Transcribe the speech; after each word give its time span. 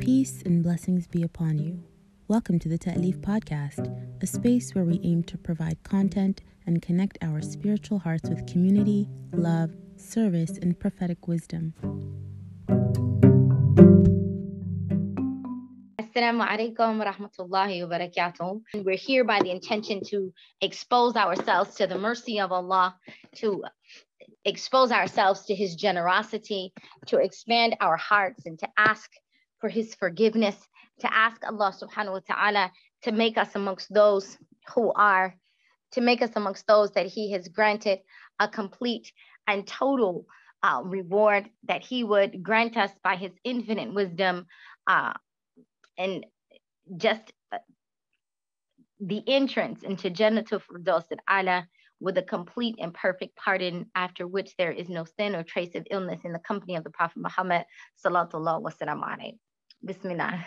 Peace 0.00 0.42
and 0.42 0.62
blessings 0.62 1.06
be 1.08 1.22
upon 1.22 1.58
you. 1.58 1.82
Welcome 2.28 2.58
to 2.60 2.68
the 2.68 2.78
Ta'leef 2.78 3.16
Podcast, 3.18 3.92
a 4.22 4.26
space 4.26 4.74
where 4.74 4.84
we 4.84 5.00
aim 5.02 5.24
to 5.24 5.36
provide 5.36 5.82
content 5.82 6.40
and 6.66 6.80
connect 6.80 7.18
our 7.20 7.42
spiritual 7.42 7.98
hearts 7.98 8.28
with 8.28 8.46
community, 8.46 9.08
love, 9.32 9.74
service, 9.96 10.56
and 10.62 10.78
prophetic 10.78 11.26
wisdom. 11.26 11.74
Assalamu 16.00 16.46
alaikum 16.46 17.02
rahmatullahi 17.04 17.88
wa 17.88 17.98
barakatuh. 17.98 18.62
We're 18.84 18.96
here 18.96 19.24
by 19.24 19.40
the 19.40 19.50
intention 19.50 20.00
to 20.06 20.32
expose 20.60 21.16
ourselves 21.16 21.74
to 21.76 21.86
the 21.86 21.98
mercy 21.98 22.38
of 22.40 22.52
Allah, 22.52 22.96
to 23.36 23.64
expose 24.44 24.92
ourselves 24.92 25.44
to 25.46 25.54
His 25.54 25.74
generosity, 25.74 26.72
to 27.06 27.18
expand 27.18 27.76
our 27.80 27.96
hearts, 27.96 28.46
and 28.46 28.58
to 28.60 28.68
ask 28.76 29.10
for 29.60 29.68
his 29.68 29.94
forgiveness, 29.94 30.56
to 31.00 31.12
ask 31.14 31.44
Allah 31.44 31.72
subhanahu 31.72 32.12
wa 32.12 32.20
ta'ala 32.26 32.72
to 33.02 33.12
make 33.12 33.38
us 33.38 33.54
amongst 33.54 33.92
those 33.92 34.36
who 34.74 34.92
are, 34.92 35.34
to 35.92 36.00
make 36.00 36.22
us 36.22 36.30
amongst 36.36 36.66
those 36.66 36.90
that 36.92 37.06
he 37.06 37.32
has 37.32 37.48
granted 37.48 38.00
a 38.38 38.48
complete 38.48 39.12
and 39.46 39.66
total 39.66 40.26
uh, 40.62 40.82
reward 40.84 41.48
that 41.64 41.82
he 41.82 42.04
would 42.04 42.42
grant 42.42 42.76
us 42.76 42.90
by 43.02 43.16
his 43.16 43.32
infinite 43.44 43.92
wisdom 43.94 44.46
uh, 44.86 45.12
and 45.96 46.26
just 46.96 47.32
uh, 47.52 47.58
the 49.00 49.22
entrance 49.26 49.82
into 49.82 50.10
Jannatul 50.10 50.62
Firdaus 50.62 51.04
Allah 51.28 51.68
with 52.00 52.18
a 52.18 52.22
complete 52.22 52.76
and 52.78 52.94
perfect 52.94 53.36
pardon 53.36 53.86
after 53.94 54.26
which 54.26 54.54
there 54.56 54.72
is 54.72 54.88
no 54.88 55.04
sin 55.04 55.34
or 55.34 55.42
trace 55.42 55.74
of 55.74 55.86
illness 55.90 56.20
in 56.24 56.32
the 56.32 56.38
company 56.38 56.76
of 56.76 56.84
the 56.84 56.90
Prophet 56.90 57.18
Muhammad 57.18 57.64
sallallahu 58.04 58.62
wa 58.62 58.70
sallam 58.70 59.38
Bismillah. 59.84 60.44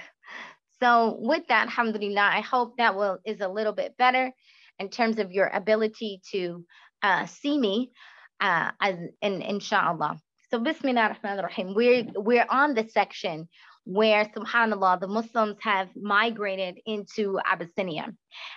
So 0.82 1.18
with 1.20 1.48
that, 1.48 1.68
alhamdulillah, 1.68 2.30
I 2.34 2.42
hope 2.42 2.78
that 2.78 2.96
will 2.96 3.20
is 3.26 3.40
a 3.42 3.48
little 3.48 3.74
bit 3.74 3.96
better 3.98 4.32
in 4.80 4.90
terms 4.90 5.20
of 5.20 5.32
your 5.32 5.48
ability 5.48 6.22
to 6.32 6.66
uh, 7.04 7.26
see 7.28 7.58
me 7.58 7.92
uh, 8.40 8.72
as 8.82 8.96
in 9.22 9.42
inshallah. 9.42 10.18
So 10.50 10.60
Bismillah 10.60 11.02
ar-Rahman 11.02 11.44
rahim 11.44 11.74
We're, 11.76 12.06
we're 12.16 12.48
on 12.50 12.74
the 12.74 12.88
section 12.90 13.48
where 13.84 14.26
subhanallah 14.26 15.00
the 15.00 15.08
muslims 15.08 15.58
have 15.62 15.90
migrated 15.96 16.78
into 16.86 17.40
abyssinia 17.52 18.14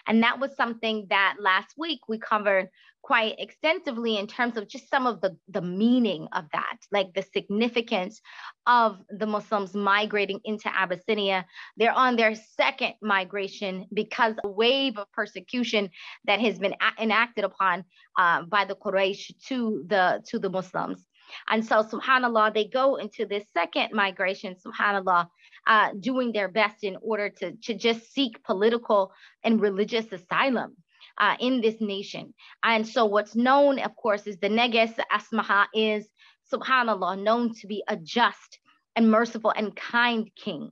and 0.06 0.22
that 0.22 0.38
was 0.38 0.55
something 0.55 1.06
that 1.09 1.36
last 1.41 1.75
week 1.78 2.00
we 2.09 2.19
covered 2.19 2.69
quite 3.05 3.34
extensively 3.38 4.16
in 4.16 4.27
terms 4.27 4.56
of 4.56 4.66
just 4.66 4.88
some 4.88 5.06
of 5.06 5.20
the 5.20 5.36
the 5.48 5.60
meaning 5.60 6.27
of 6.33 6.44
that 6.52 6.78
like 6.91 7.12
the 7.12 7.22
significance 7.36 8.22
of 8.66 8.98
the 9.10 9.27
muslims 9.27 9.74
migrating 9.74 10.41
into 10.44 10.69
abyssinia 10.74 11.44
they're 11.77 11.92
on 11.92 12.16
their 12.16 12.34
second 12.34 12.94
migration 13.02 13.86
because 13.92 14.34
a 14.42 14.48
wave 14.48 14.97
of 14.97 15.06
persecution 15.12 15.91
that 16.25 16.41
has 16.41 16.58
been 16.58 16.75
enacted 16.98 17.44
upon 17.44 17.84
uh, 18.19 18.42
by 18.44 18.64
the 18.64 18.75
quraysh 18.75 19.30
to 19.47 19.84
the 19.86 20.22
to 20.27 20.38
the 20.38 20.48
muslims 20.48 21.05
and 21.48 21.64
so, 21.64 21.82
subhanAllah, 21.82 22.52
they 22.52 22.66
go 22.66 22.97
into 22.97 23.25
this 23.25 23.44
second 23.55 23.92
migration, 23.92 24.56
subhanAllah, 24.64 25.27
uh, 25.66 25.88
doing 25.98 26.32
their 26.32 26.48
best 26.48 26.84
in 26.84 26.97
order 27.00 27.30
to, 27.30 27.52
to 27.64 27.75
just 27.75 28.12
seek 28.12 28.44
political 28.44 29.10
and 29.42 29.60
religious 29.60 30.12
asylum. 30.12 30.77
Uh, 31.16 31.36
in 31.38 31.60
this 31.60 31.80
nation. 31.80 32.34
And 32.64 32.86
so, 32.86 33.04
what's 33.04 33.36
known, 33.36 33.78
of 33.78 33.94
course, 33.94 34.26
is 34.26 34.36
the 34.38 34.48
Negus 34.48 34.90
Asmaha 35.12 35.66
is, 35.72 36.08
subhanAllah, 36.52 37.22
known 37.22 37.54
to 37.54 37.68
be 37.68 37.84
a 37.86 37.96
just 37.96 38.58
and 38.96 39.10
merciful 39.10 39.52
and 39.56 39.76
kind 39.76 40.28
king. 40.34 40.70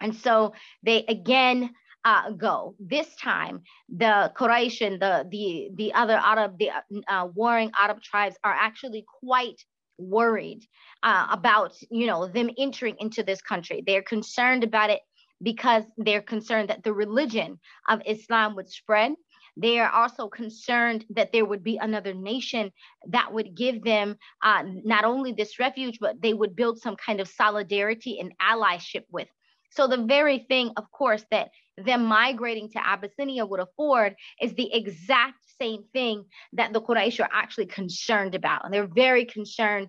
And 0.00 0.16
so, 0.16 0.54
they 0.82 1.04
again 1.06 1.70
uh, 2.04 2.30
go. 2.30 2.74
This 2.80 3.14
time, 3.16 3.62
the 3.88 4.32
Quraysh 4.36 4.84
and 4.84 5.00
the 5.00 5.26
the 5.30 5.70
the 5.76 5.94
other 5.94 6.14
Arab, 6.14 6.58
the 6.58 6.70
uh, 7.08 7.28
warring 7.34 7.70
Arab 7.78 8.02
tribes 8.02 8.36
are 8.44 8.52
actually 8.52 9.04
quite 9.20 9.62
worried 9.98 10.66
uh, 11.02 11.28
about 11.30 11.74
you 11.90 12.06
know 12.06 12.26
them 12.26 12.50
entering 12.58 12.96
into 12.98 13.22
this 13.22 13.40
country. 13.40 13.82
They're 13.86 14.02
concerned 14.02 14.64
about 14.64 14.90
it 14.90 15.00
because 15.42 15.84
they're 15.96 16.22
concerned 16.22 16.70
that 16.70 16.82
the 16.82 16.92
religion 16.92 17.58
of 17.88 18.00
Islam 18.06 18.56
would 18.56 18.68
spread. 18.68 19.12
They 19.56 19.78
are 19.78 19.90
also 19.90 20.28
concerned 20.28 21.04
that 21.10 21.32
there 21.32 21.44
would 21.44 21.62
be 21.62 21.76
another 21.76 22.14
nation 22.14 22.72
that 23.08 23.32
would 23.32 23.54
give 23.54 23.82
them 23.82 24.16
uh, 24.42 24.62
not 24.66 25.04
only 25.04 25.32
this 25.32 25.58
refuge, 25.58 25.98
but 26.00 26.22
they 26.22 26.32
would 26.32 26.56
build 26.56 26.80
some 26.80 26.96
kind 26.96 27.20
of 27.20 27.28
solidarity 27.28 28.18
and 28.18 28.32
allyship 28.40 29.04
with. 29.10 29.28
So 29.70 29.86
the 29.86 30.04
very 30.04 30.46
thing, 30.48 30.72
of 30.76 30.90
course, 30.90 31.24
that 31.30 31.50
them 31.78 32.04
migrating 32.04 32.70
to 32.70 32.86
Abyssinia 32.86 33.46
would 33.46 33.60
afford 33.60 34.14
is 34.40 34.52
the 34.54 34.72
exact 34.72 35.38
same 35.60 35.84
thing 35.92 36.24
that 36.52 36.72
the 36.72 36.80
Quraysh 36.80 37.20
are 37.20 37.30
actually 37.32 37.66
concerned 37.66 38.34
about. 38.34 38.64
And 38.64 38.72
they're 38.72 38.86
very 38.86 39.24
concerned 39.24 39.88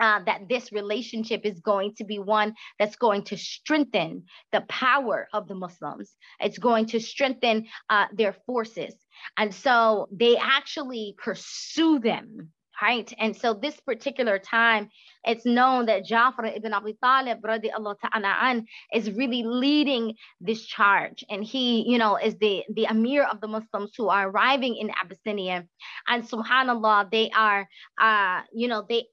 uh, 0.00 0.20
that 0.24 0.48
this 0.48 0.72
relationship 0.72 1.42
is 1.44 1.60
going 1.60 1.94
to 1.96 2.04
be 2.04 2.18
one 2.18 2.54
that's 2.78 2.96
going 2.96 3.22
to 3.24 3.36
strengthen 3.36 4.24
the 4.52 4.62
power 4.62 5.28
of 5.32 5.48
the 5.48 5.54
Muslims. 5.54 6.16
It's 6.40 6.58
going 6.58 6.86
to 6.86 7.00
strengthen 7.00 7.66
uh, 7.90 8.06
their 8.12 8.34
forces. 8.46 8.94
And 9.36 9.54
so 9.54 10.08
they 10.12 10.36
actually 10.36 11.14
pursue 11.18 11.98
them 11.98 12.52
right? 12.82 13.12
And 13.18 13.36
so 13.36 13.54
this 13.54 13.78
particular 13.80 14.38
time, 14.38 14.88
it's 15.24 15.46
known 15.46 15.86
that 15.86 16.06
Ja'far 16.06 16.56
ibn 16.56 16.72
Abi 16.72 16.96
Talib 17.02 17.38
ta'ala 17.42 18.62
is 18.92 19.10
really 19.10 19.42
leading 19.44 20.14
this 20.40 20.64
charge. 20.66 21.24
And 21.30 21.44
he, 21.44 21.90
you 21.90 21.98
know, 21.98 22.16
is 22.16 22.36
the, 22.36 22.64
the 22.74 22.86
Amir 22.86 23.24
of 23.24 23.40
the 23.40 23.48
Muslims 23.48 23.92
who 23.96 24.08
are 24.08 24.28
arriving 24.28 24.76
in 24.76 24.90
Abyssinia. 25.02 25.64
And 26.08 26.24
subhanAllah, 26.24 27.10
they 27.10 27.30
are, 27.30 27.66
uh, 28.00 28.42
you 28.52 28.68
know, 28.68 28.84
they, 28.88 29.06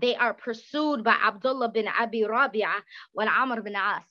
they 0.00 0.14
are 0.16 0.34
pursued 0.34 1.04
by 1.04 1.16
Abdullah 1.22 1.70
bin 1.70 1.88
Abi 1.88 2.22
Rabi'a 2.22 2.80
and 3.16 3.28
Amr 3.28 3.62
bin 3.62 3.76
As 3.76 4.02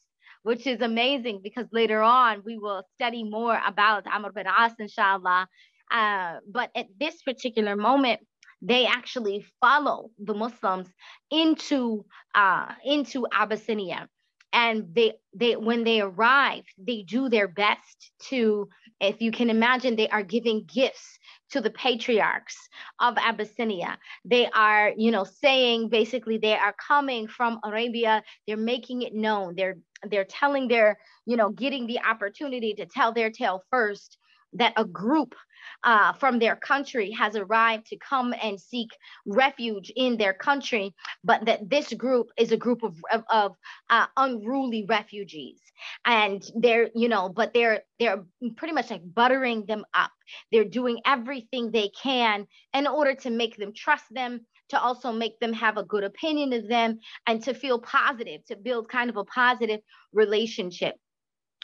which 0.43 0.65
is 0.65 0.81
amazing 0.81 1.41
because 1.43 1.67
later 1.71 2.01
on 2.01 2.41
we 2.45 2.57
will 2.57 2.83
study 2.95 3.23
more 3.23 3.59
about 3.65 4.07
Amr 4.07 4.31
bin 4.31 4.45
As, 4.47 4.73
inshallah. 4.79 5.47
Uh, 5.91 6.37
but 6.49 6.71
at 6.75 6.87
this 6.99 7.21
particular 7.21 7.75
moment, 7.75 8.21
they 8.61 8.85
actually 8.85 9.45
follow 9.59 10.11
the 10.19 10.33
Muslims 10.33 10.87
into 11.29 12.05
uh, 12.35 12.71
into 12.85 13.27
Abyssinia. 13.31 14.07
And 14.53 14.93
they 14.93 15.13
they 15.33 15.55
when 15.55 15.83
they 15.83 16.01
arrive, 16.01 16.63
they 16.77 17.03
do 17.03 17.29
their 17.29 17.47
best 17.47 18.11
to, 18.29 18.67
if 18.99 19.21
you 19.21 19.31
can 19.31 19.49
imagine, 19.49 19.95
they 19.95 20.09
are 20.09 20.23
giving 20.23 20.65
gifts 20.65 21.17
to 21.51 21.61
the 21.61 21.69
patriarchs 21.69 22.55
of 22.99 23.17
Abyssinia. 23.17 23.97
They 24.25 24.47
are, 24.47 24.93
you 24.97 25.11
know, 25.11 25.23
saying 25.23 25.89
basically 25.89 26.37
they 26.37 26.55
are 26.55 26.75
coming 26.87 27.27
from 27.27 27.59
Arabia. 27.63 28.23
They're 28.47 28.57
making 28.57 29.03
it 29.03 29.13
known. 29.13 29.55
They're 29.55 29.77
they're 30.09 30.25
telling 30.25 30.67
their, 30.67 30.97
you 31.25 31.37
know, 31.37 31.51
getting 31.51 31.85
the 31.85 31.99
opportunity 31.99 32.73
to 32.73 32.85
tell 32.85 33.13
their 33.13 33.29
tale 33.29 33.63
first 33.69 34.17
that 34.53 34.73
a 34.75 34.85
group 34.85 35.35
uh, 35.83 36.13
from 36.13 36.39
their 36.39 36.55
country 36.55 37.11
has 37.11 37.35
arrived 37.35 37.87
to 37.87 37.97
come 37.97 38.33
and 38.41 38.59
seek 38.59 38.89
refuge 39.25 39.91
in 39.95 40.17
their 40.17 40.33
country, 40.33 40.93
but 41.23 41.45
that 41.45 41.69
this 41.69 41.93
group 41.93 42.27
is 42.37 42.51
a 42.51 42.57
group 42.57 42.83
of, 42.83 42.95
of, 43.11 43.23
of 43.29 43.55
uh, 43.89 44.05
unruly 44.17 44.85
refugees. 44.87 45.59
And 46.05 46.43
they're, 46.55 46.89
you 46.93 47.09
know, 47.09 47.29
but 47.29 47.53
they're 47.53 47.81
they're 47.99 48.23
pretty 48.55 48.73
much 48.73 48.91
like 48.91 49.01
buttering 49.13 49.65
them 49.65 49.83
up. 49.93 50.11
They're 50.51 50.65
doing 50.65 50.99
everything 51.05 51.71
they 51.71 51.89
can 51.89 52.47
in 52.73 52.87
order 52.87 53.15
to 53.15 53.29
make 53.29 53.57
them 53.57 53.73
trust 53.73 54.05
them, 54.11 54.45
to 54.69 54.79
also 54.79 55.11
make 55.11 55.39
them 55.39 55.53
have 55.53 55.77
a 55.77 55.83
good 55.83 56.03
opinion 56.03 56.53
of 56.53 56.67
them, 56.67 56.99
and 57.27 57.43
to 57.43 57.53
feel 57.53 57.79
positive, 57.79 58.45
to 58.45 58.55
build 58.55 58.89
kind 58.89 59.09
of 59.09 59.17
a 59.17 59.25
positive 59.25 59.81
relationship. 60.13 60.95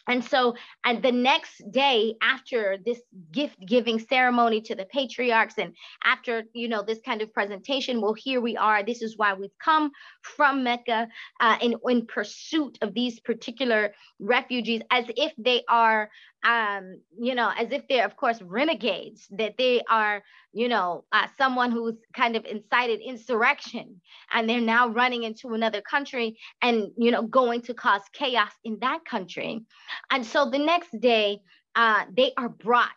And 0.07 0.23
so, 0.23 0.55
and 0.85 1.03
the 1.03 1.11
next 1.11 1.61
day 1.71 2.15
after 2.21 2.77
this 2.85 3.01
gift 3.31 3.57
giving 3.65 3.99
ceremony 3.99 4.61
to 4.61 4.75
the 4.75 4.85
patriarchs, 4.85 5.55
and 5.57 5.73
after, 6.03 6.43
you 6.53 6.67
know, 6.67 6.81
this 6.81 6.99
kind 7.05 7.21
of 7.21 7.33
presentation, 7.33 8.01
well, 8.01 8.13
here 8.13 8.41
we 8.41 8.55
are. 8.55 8.83
This 8.83 9.01
is 9.01 9.17
why 9.17 9.33
we've 9.33 9.57
come 9.63 9.91
from 10.21 10.63
Mecca 10.63 11.07
uh, 11.39 11.57
in, 11.61 11.75
in 11.87 12.05
pursuit 12.05 12.77
of 12.81 12.93
these 12.93 13.19
particular 13.19 13.93
refugees, 14.19 14.81
as 14.91 15.05
if 15.15 15.33
they 15.37 15.63
are 15.69 16.09
um, 16.43 17.01
you 17.19 17.35
know, 17.35 17.51
as 17.57 17.71
if 17.71 17.87
they're, 17.87 18.05
of 18.05 18.15
course, 18.15 18.41
renegades, 18.41 19.27
that 19.31 19.55
they 19.57 19.81
are, 19.89 20.23
you 20.53 20.67
know, 20.67 21.03
uh, 21.11 21.27
someone 21.37 21.71
who's 21.71 21.95
kind 22.15 22.35
of 22.35 22.45
incited 22.45 22.99
insurrection 23.01 24.01
and 24.31 24.49
they're 24.49 24.61
now 24.61 24.87
running 24.87 25.23
into 25.23 25.53
another 25.53 25.81
country 25.81 26.37
and, 26.61 26.91
you 26.97 27.11
know, 27.11 27.23
going 27.23 27.61
to 27.61 27.73
cause 27.73 28.01
chaos 28.13 28.51
in 28.63 28.77
that 28.81 29.03
country. 29.05 29.65
And 30.11 30.25
so 30.25 30.49
the 30.49 30.59
next 30.59 30.97
day, 30.99 31.39
uh, 31.75 32.05
they 32.15 32.31
are 32.37 32.49
brought 32.49 32.89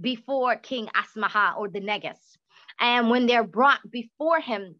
before 0.00 0.56
King 0.56 0.88
Asmaha 0.94 1.56
or 1.56 1.68
the 1.68 1.80
Negus. 1.80 2.38
And 2.78 3.10
when 3.10 3.26
they're 3.26 3.44
brought 3.44 3.80
before 3.90 4.40
him, 4.40 4.76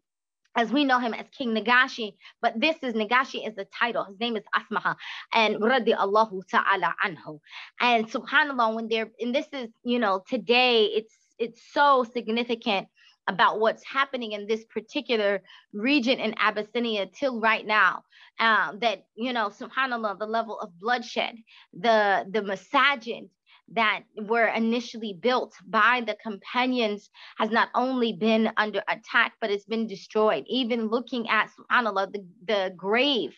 as 0.55 0.71
we 0.71 0.83
know 0.83 0.99
him 0.99 1.13
as 1.13 1.25
King 1.37 1.55
Nagashi, 1.55 2.13
but 2.41 2.59
this 2.59 2.75
is 2.81 2.93
Nagashi 2.93 3.47
is 3.47 3.55
the 3.55 3.65
title. 3.77 4.03
His 4.05 4.19
name 4.19 4.35
is 4.35 4.43
Asmaha 4.55 4.95
and 5.33 5.55
Radi 5.57 5.95
Allahu 5.95 6.41
Ta'ala 6.49 6.93
anhu. 7.05 7.39
And 7.79 8.09
subhanAllah, 8.09 8.75
when 8.75 8.87
they're 8.87 9.11
and 9.19 9.33
this 9.33 9.47
is, 9.53 9.69
you 9.83 9.99
know, 9.99 10.23
today 10.27 10.85
it's 10.85 11.15
it's 11.39 11.61
so 11.71 12.05
significant 12.13 12.87
about 13.27 13.59
what's 13.59 13.83
happening 13.85 14.33
in 14.33 14.47
this 14.47 14.65
particular 14.65 15.41
region 15.73 16.19
in 16.19 16.33
Abyssinia 16.37 17.07
till 17.07 17.39
right 17.39 17.65
now. 17.65 18.03
Um, 18.39 18.79
that 18.79 19.05
you 19.15 19.33
know, 19.33 19.49
subhanallah, 19.49 20.17
the 20.17 20.25
level 20.25 20.59
of 20.59 20.77
bloodshed, 20.79 21.35
the 21.73 22.25
the 22.29 22.41
masajid 22.41 23.29
that 23.73 24.01
were 24.17 24.47
initially 24.47 25.13
built 25.13 25.53
by 25.67 26.01
the 26.05 26.15
companions 26.21 27.09
has 27.37 27.49
not 27.49 27.69
only 27.75 28.13
been 28.13 28.51
under 28.57 28.81
attack, 28.87 29.33
but 29.39 29.51
it's 29.51 29.65
been 29.65 29.87
destroyed. 29.87 30.43
Even 30.47 30.87
looking 30.87 31.29
at 31.29 31.49
subhanallah, 31.49 32.11
the, 32.11 32.25
the 32.47 32.73
grave 32.75 33.33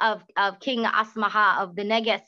of, 0.00 0.22
of 0.36 0.60
King 0.60 0.84
Asmaha 0.84 1.58
of 1.60 1.76
the 1.76 1.84
Negus, 1.84 2.22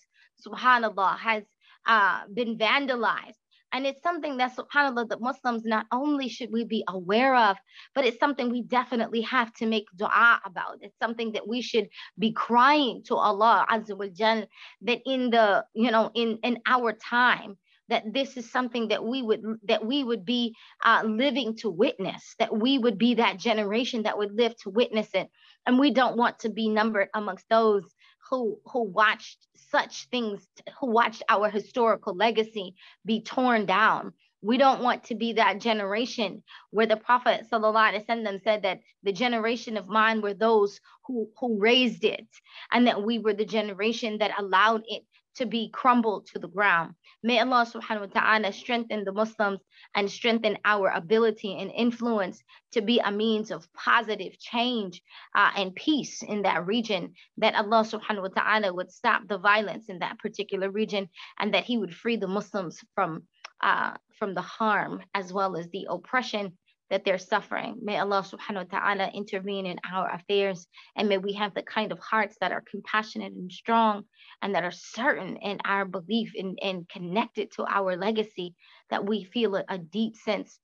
subhanallah, 0.47 1.19
has 1.19 1.43
uh, 1.87 2.23
been 2.33 2.59
vandalized 2.59 3.38
and 3.73 3.87
it's 3.87 4.03
something 4.03 4.39
that, 4.39 4.57
subhanAllah, 4.57 5.09
that 5.11 5.21
Muslims 5.21 5.65
not 5.65 5.87
only 5.93 6.29
should 6.29 6.51
we 6.53 6.65
be 6.65 6.85
aware 6.89 7.35
of, 7.35 7.57
but 7.95 8.05
it's 8.05 8.19
something 8.19 8.51
we 8.51 8.63
definitely 8.63 9.21
have 9.23 9.53
to 9.55 9.67
make 9.67 9.87
dua 9.97 10.41
about. 10.45 10.79
It's 10.81 10.99
something 10.99 11.33
that 11.33 11.47
we 11.47 11.61
should 11.61 11.89
be 12.19 12.33
crying 12.33 13.03
to 13.05 13.17
Allah 13.17 13.67
Azza 13.71 13.97
wa 13.97 14.07
Jal 14.07 14.47
that 14.83 15.01
in 15.05 15.31
the, 15.31 15.65
you 15.75 15.91
know, 15.91 16.11
in, 16.15 16.39
in 16.43 16.59
our 16.67 16.93
time, 16.93 17.59
that 17.89 18.05
this 18.13 18.37
is 18.37 18.51
something 18.51 18.89
that 18.89 19.05
we 19.05 19.23
would 19.23 19.43
that 19.65 19.85
we 19.85 20.05
would 20.05 20.25
be 20.25 20.55
uh, 20.85 21.03
living 21.05 21.57
to 21.57 21.71
witness 21.71 22.35
that 22.39 22.55
we 22.55 22.79
would 22.79 22.99
be 22.99 23.15
that 23.15 23.39
generation 23.39 24.03
that 24.03 24.19
would 24.19 24.33
live 24.35 24.55
to 24.57 24.71
witness 24.71 25.09
it 25.15 25.29
and 25.67 25.79
we 25.79 25.91
don't 25.91 26.17
want 26.17 26.39
to 26.39 26.51
be 26.51 26.69
numbered 26.69 27.09
amongst 27.15 27.49
those 27.49 27.85
who 28.31 28.59
who 28.67 28.83
watched 28.83 29.39
such 29.71 30.09
things 30.11 30.47
who 30.81 30.91
watched 30.91 31.23
our 31.29 31.49
historical 31.49 32.15
legacy 32.15 32.75
be 33.05 33.23
torn 33.23 33.67
down. 33.67 34.13
We 34.41 34.57
don't 34.57 34.83
want 34.83 35.05
to 35.05 35.17
be 35.17 35.33
that 35.33 35.61
generation 35.61 36.45
where 36.71 36.87
the 36.87 36.97
prophet 36.97 37.47
wasallam 37.51 38.43
said 38.45 38.63
that 38.63 38.81
the 39.03 39.13
generation 39.13 39.77
of 39.77 39.89
mine 39.89 40.21
were 40.21 40.35
those 40.35 40.81
who 41.07 41.29
who 41.41 41.59
raised 41.59 42.05
it 42.05 42.29
and 42.73 42.87
that 42.87 43.03
we 43.03 43.19
were 43.19 43.35
the 43.35 43.45
generation 43.45 44.19
that 44.19 44.39
allowed 44.39 44.83
it 44.87 45.03
to 45.39 45.47
be 45.47 45.71
crumbled 45.71 46.27
to 46.27 46.39
the 46.39 46.49
ground. 46.49 46.95
May 47.23 47.39
Allah 47.39 47.67
subhanahu 47.67 48.13
wa 48.15 48.21
ta'ala 48.21 48.53
strengthen 48.53 49.05
the 49.05 49.13
Muslims 49.13 49.61
and 49.95 50.11
strengthen 50.11 50.59
our 50.65 50.91
ability 50.91 51.57
and 51.59 51.71
influence 51.71 52.43
to 52.73 52.81
be 52.81 52.99
a 52.99 53.11
means 53.11 53.51
of 53.51 53.73
positive 53.73 54.39
change 54.39 55.01
uh, 55.35 55.51
and 55.57 55.75
peace 55.75 56.23
in 56.23 56.43
that 56.43 56.67
region. 56.67 57.15
That 57.39 57.55
Allah 57.55 57.85
subhanahu 57.85 58.23
wa 58.23 58.35
ta'ala 58.35 58.75
would 58.75 58.91
stop 58.91 59.27
the 59.27 59.39
violence 59.39 59.89
in 59.89 60.01
that 60.01 60.19
particular 60.19 60.71
region 60.71 61.09
and 61.39 61.55
that 61.55 61.65
He 61.65 61.79
would 61.79 61.95
free 61.95 62.17
the 62.17 62.29
Muslims 62.29 62.79
from, 62.95 63.23
uh, 63.63 63.95
from 64.19 64.35
the 64.35 64.43
harm 64.43 65.03
as 65.15 65.33
well 65.33 65.57
as 65.57 65.69
the 65.71 65.87
oppression 65.89 66.59
that 66.91 67.05
they're 67.05 67.19
suffering. 67.19 67.77
May 67.83 67.99
Allah 67.99 68.23
subhanahu 68.23 68.73
wa 68.73 68.79
ta'ala 68.79 69.11
intervene 69.15 69.67
in 69.67 69.79
our 69.91 70.11
affairs 70.15 70.67
and 70.97 71.09
may 71.09 71.19
we 71.19 71.35
have 71.35 71.55
the 71.55 71.63
kind 71.63 71.93
of 71.93 71.99
hearts 71.99 72.37
that 72.41 72.53
are 72.53 72.65
compassionate 72.71 73.33
and 73.33 73.53
strong 73.53 74.05
and 74.43 74.55
that 74.55 74.65
are 74.65 74.73
certain 74.73 75.37
in 75.37 75.59
our 75.65 75.85
belief 75.85 76.33
and, 76.37 76.59
and 76.63 76.89
connected 76.89 77.51
to 77.53 77.67
our 77.69 77.97
legacy 77.97 78.55
that 78.91 79.05
we 79.05 79.25
feel 79.25 79.57
a, 79.57 79.65
a 79.69 79.79
deep 79.79 80.17
sense 80.17 80.59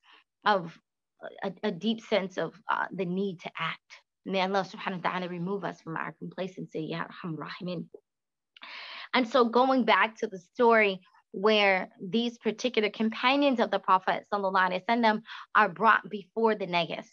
of 0.45 0.79
a, 1.43 1.53
a 1.63 1.71
deep 1.71 2.01
sense 2.03 2.37
of 2.37 2.55
uh, 2.71 2.87
the 2.93 3.05
need 3.05 3.41
to 3.41 3.51
act. 3.59 4.01
May 4.27 4.41
Allah 4.41 4.67
subhanahu 4.67 5.05
wa 5.05 5.11
ta'ala 5.11 5.29
remove 5.29 5.65
us 5.65 5.81
from 5.81 5.97
our 5.97 6.15
complacency. 6.19 6.89
Ya 6.91 7.05
Rahimin. 7.25 7.87
And 9.15 9.29
so 9.29 9.45
going 9.45 9.85
back 9.85 10.17
to 10.19 10.27
the 10.27 10.39
story 10.39 11.01
where 11.34 11.90
these 12.02 12.38
particular 12.38 12.90
companions 12.90 13.60
of 13.60 13.70
the 13.70 13.80
Prophet 13.80 14.26
وسلم, 14.34 15.22
are 15.56 15.70
brought 15.70 16.10
before 16.10 16.56
the 16.56 16.66
Negus. 16.66 17.08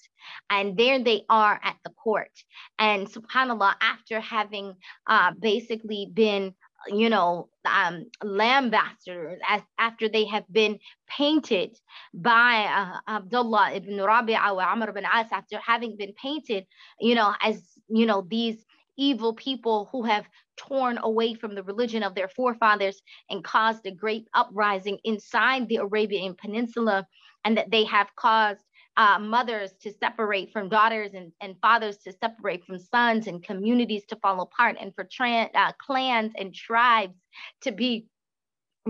And 0.48 0.76
there 0.76 1.02
they 1.02 1.24
are 1.28 1.60
at 1.62 1.76
the 1.84 1.90
court. 1.90 2.30
And 2.78 3.06
subhanAllah, 3.06 3.74
after 3.80 4.20
having 4.20 4.74
uh, 5.06 5.32
basically 5.38 6.10
been 6.12 6.54
you 6.88 7.08
know, 7.08 7.48
um, 7.64 8.06
lambasted 8.22 9.38
as, 9.48 9.62
after 9.78 10.08
they 10.08 10.24
have 10.24 10.44
been 10.50 10.78
painted 11.08 11.76
by 12.14 12.64
uh, 12.64 13.16
Abdullah 13.16 13.72
ibn 13.74 13.96
Rabi'a 13.96 14.52
or 14.52 14.62
Amr 14.62 14.90
ibn 14.90 15.04
As, 15.10 15.26
after 15.32 15.58
having 15.58 15.96
been 15.96 16.12
painted, 16.12 16.66
you 17.00 17.14
know, 17.14 17.34
as, 17.42 17.60
you 17.88 18.06
know, 18.06 18.24
these 18.28 18.64
evil 18.96 19.34
people 19.34 19.88
who 19.92 20.04
have 20.04 20.26
torn 20.67 20.99
away 21.01 21.33
from 21.33 21.55
the 21.55 21.63
religion 21.63 22.03
of 22.03 22.15
their 22.15 22.27
forefathers 22.27 23.01
and 23.29 23.43
caused 23.43 23.85
a 23.85 23.91
great 23.91 24.27
uprising 24.33 24.97
inside 25.03 25.67
the 25.67 25.77
Arabian 25.77 26.35
Peninsula, 26.35 27.07
and 27.43 27.57
that 27.57 27.71
they 27.71 27.85
have 27.85 28.07
caused 28.15 28.61
uh, 28.97 29.17
mothers 29.19 29.71
to 29.81 29.91
separate 29.93 30.51
from 30.51 30.69
daughters 30.69 31.11
and, 31.13 31.31
and 31.41 31.55
fathers 31.61 31.97
to 31.97 32.11
separate 32.11 32.63
from 32.65 32.77
sons 32.77 33.27
and 33.27 33.43
communities 33.43 34.03
to 34.05 34.15
fall 34.17 34.41
apart 34.41 34.75
and 34.79 34.93
for 34.93 35.07
uh, 35.23 35.71
clans 35.79 36.33
and 36.37 36.53
tribes 36.53 37.15
to 37.61 37.71
be 37.71 38.05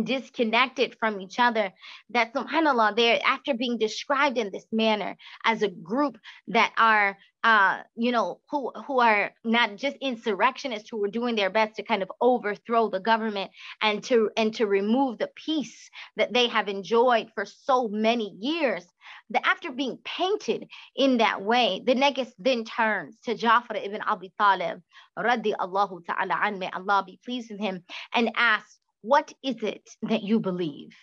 disconnected 0.04 0.96
from 1.00 1.22
each 1.22 1.38
other. 1.40 1.72
That 2.10 2.34
subhanallah 2.34 2.96
they're 2.96 3.22
after 3.26 3.54
being 3.54 3.78
described 3.78 4.38
in 4.38 4.52
this 4.52 4.66
manner 4.72 5.16
as 5.46 5.62
a 5.62 5.70
group 5.70 6.18
that 6.48 6.74
are 6.78 7.18
uh 7.44 7.82
you 7.96 8.12
know 8.12 8.40
who 8.50 8.72
who 8.86 9.00
are 9.00 9.32
not 9.44 9.76
just 9.76 9.96
insurrectionists 10.02 10.90
who 10.90 11.04
are 11.04 11.10
doing 11.10 11.36
their 11.36 11.50
best 11.50 11.76
to 11.76 11.84
kind 11.84 12.04
of 12.04 12.12
overthrow 12.22 12.90
the 12.90 13.00
government 13.00 13.52
and 13.82 14.04
to 14.04 14.30
and 14.38 14.54
to 14.56 14.66
remove 14.68 15.18
the 15.18 15.30
peace 15.36 15.90
that 16.18 16.34
they 16.34 16.48
have 16.48 16.68
enjoyed 16.68 17.30
for 17.34 17.46
so 17.46 17.88
many 17.88 18.36
years 18.40 18.86
that 19.32 19.46
after 19.46 19.72
being 19.72 19.98
painted 20.04 20.68
in 20.96 21.18
that 21.18 21.42
way 21.42 21.82
the 21.86 21.96
negus 21.96 22.34
then 22.38 22.64
turns 22.64 23.18
to 23.24 23.36
Jafar 23.36 23.78
ibn 23.78 24.02
Abi 24.02 24.32
Talib 24.40 24.82
radi 25.18 25.54
Allahu 25.60 26.02
ta'ala 26.08 26.40
an 26.44 26.60
may 26.60 26.70
Allah 26.70 27.04
be 27.06 27.20
pleased 27.26 27.50
with 27.52 27.60
him 27.60 27.84
and 28.14 28.32
asks 28.36 28.78
what 29.02 29.34
is 29.44 29.64
it 29.64 29.90
that 30.04 30.22
you 30.22 30.40
believe? 30.40 30.96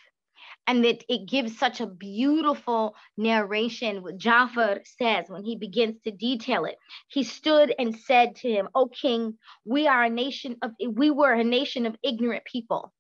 And 0.69 0.85
that 0.85 1.03
it 1.09 1.27
gives 1.27 1.59
such 1.59 1.81
a 1.81 1.87
beautiful 1.87 2.95
narration 3.17 4.03
what 4.03 4.19
Jafar 4.19 4.83
says 4.85 5.25
when 5.29 5.43
he 5.43 5.57
begins 5.57 5.97
to 6.03 6.11
detail 6.11 6.67
it. 6.67 6.77
He 7.09 7.23
stood 7.23 7.75
and 7.79 7.97
said 7.97 8.37
to 8.37 8.51
him, 8.51 8.69
O 8.75 8.87
king, 8.87 9.39
we 9.65 9.89
are 9.89 10.05
a 10.05 10.11
nation 10.11 10.57
of 10.61 10.73
we 10.79 11.11
were 11.11 11.33
a 11.33 11.43
nation 11.43 11.87
of 11.87 11.97
ignorant 12.03 12.45
people. 12.45 12.93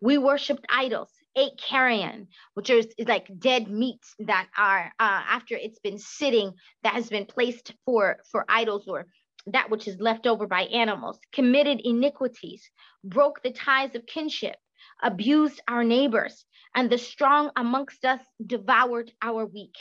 We 0.00 0.18
worshipped 0.18 0.66
idols, 0.70 1.10
ate 1.34 1.58
carrion, 1.58 2.28
which 2.54 2.70
is, 2.70 2.86
is 2.96 3.08
like 3.08 3.26
dead 3.40 3.68
meat 3.68 4.04
that 4.20 4.46
are 4.56 4.92
uh, 5.00 5.22
after 5.28 5.56
it's 5.56 5.80
been 5.80 5.98
sitting, 5.98 6.52
that 6.84 6.94
has 6.94 7.08
been 7.08 7.26
placed 7.26 7.74
for 7.84 8.18
for 8.30 8.44
idols 8.48 8.86
or 8.86 9.06
that 9.46 9.70
which 9.70 9.88
is 9.88 9.98
left 10.00 10.28
over 10.28 10.46
by 10.46 10.62
animals, 10.62 11.18
committed 11.32 11.80
iniquities, 11.82 12.70
broke 13.02 13.42
the 13.42 13.52
ties 13.52 13.94
of 13.94 14.06
kinship, 14.06 14.56
abused 15.02 15.60
our 15.68 15.84
neighbors, 15.84 16.44
and 16.74 16.90
the 16.90 16.98
strong 16.98 17.50
amongst 17.56 18.04
us 18.04 18.20
devoured 18.44 19.12
our 19.22 19.46
weak. 19.46 19.74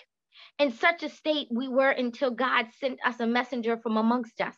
In 0.60 0.72
such 0.72 1.04
a 1.04 1.10
state 1.10 1.48
we 1.52 1.68
were 1.68 1.90
until 1.90 2.32
God 2.32 2.68
sent 2.80 3.00
us 3.06 3.20
a 3.20 3.28
messenger 3.28 3.78
from 3.78 3.98
amongst 3.98 4.40
us. 4.42 4.56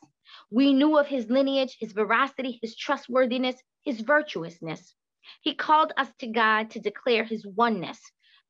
We 0.51 0.73
knew 0.73 0.97
of 0.97 1.07
his 1.07 1.29
lineage, 1.29 1.77
his 1.79 1.93
veracity, 1.93 2.59
his 2.61 2.75
trustworthiness, 2.75 3.55
his 3.83 4.01
virtuousness. 4.01 4.95
He 5.41 5.55
called 5.55 5.93
us 5.97 6.09
to 6.19 6.27
God 6.27 6.71
to 6.71 6.79
declare 6.79 7.23
his 7.23 7.45
oneness, 7.45 7.99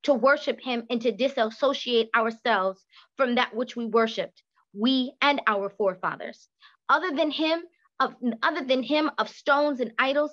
to 0.04 0.14
worship 0.14 0.60
him, 0.62 0.86
and 0.90 1.02
to 1.02 1.12
disassociate 1.12 2.10
ourselves 2.16 2.86
from 3.16 3.36
that 3.36 3.56
which 3.56 3.76
we 3.76 3.86
worshiped 3.86 4.44
we 4.74 5.14
and 5.22 5.42
our 5.48 5.70
forefathers. 5.70 6.48
Other 6.90 7.12
than 7.12 7.32
him, 7.32 7.64
of 8.00 8.14
other 8.44 8.64
than 8.64 8.84
him 8.84 9.10
of 9.18 9.30
stones 9.30 9.80
and 9.80 9.92
idols, 9.98 10.32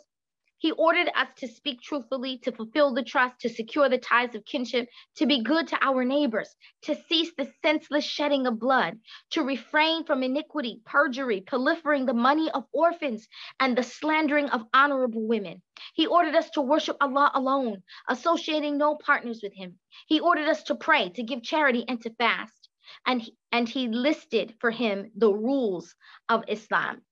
he 0.59 0.73
ordered 0.73 1.11
us 1.15 1.29
to 1.37 1.49
speak 1.49 1.81
truthfully, 1.81 2.39
to 2.39 2.53
fulfill 2.53 2.95
the 2.95 3.03
trust, 3.03 3.41
to 3.41 3.49
secure 3.49 3.89
the 3.89 3.99
ties 3.99 4.35
of 4.35 4.45
kinship, 4.45 4.89
to 5.17 5.27
be 5.27 5.43
good 5.43 5.69
to 5.69 5.79
our 5.85 6.05
neighbors, 6.05 6.55
to 6.83 6.95
cease 7.09 7.33
the 7.37 7.53
senseless 7.63 8.05
shedding 8.05 8.47
of 8.47 8.59
blood, 8.59 8.99
to 9.31 9.43
refrain 9.43 10.05
from 10.05 10.23
iniquity, 10.23 10.81
perjury, 10.85 11.41
proliferating 11.41 12.07
the 12.07 12.15
money 12.15 12.51
of 12.51 12.65
orphans, 12.73 13.29
and 13.61 13.77
the 13.77 13.83
slandering 13.83 14.49
of 14.51 14.65
honorable 14.73 15.27
women. 15.27 15.63
He 15.95 16.07
ordered 16.07 16.35
us 16.35 16.51
to 16.51 16.63
worship 16.63 16.97
Allah 17.01 17.31
alone, 17.35 17.83
associating 18.09 18.79
no 18.79 18.97
partners 18.97 19.41
with 19.43 19.53
him. 19.55 19.79
He 20.07 20.21
ordered 20.21 20.49
us 20.49 20.63
to 20.65 20.75
pray, 20.75 21.11
to 21.11 21.23
give 21.23 21.43
charity, 21.43 21.85
and 21.89 22.01
to 22.03 22.11
fast 22.15 22.65
and 23.07 23.23
and 23.53 23.69
he 23.69 23.89
listed 23.89 24.55
for 24.61 24.71
him 24.71 25.11
the 25.17 25.33
rules 25.33 25.95
of 26.29 26.45
Islam. 26.49 27.03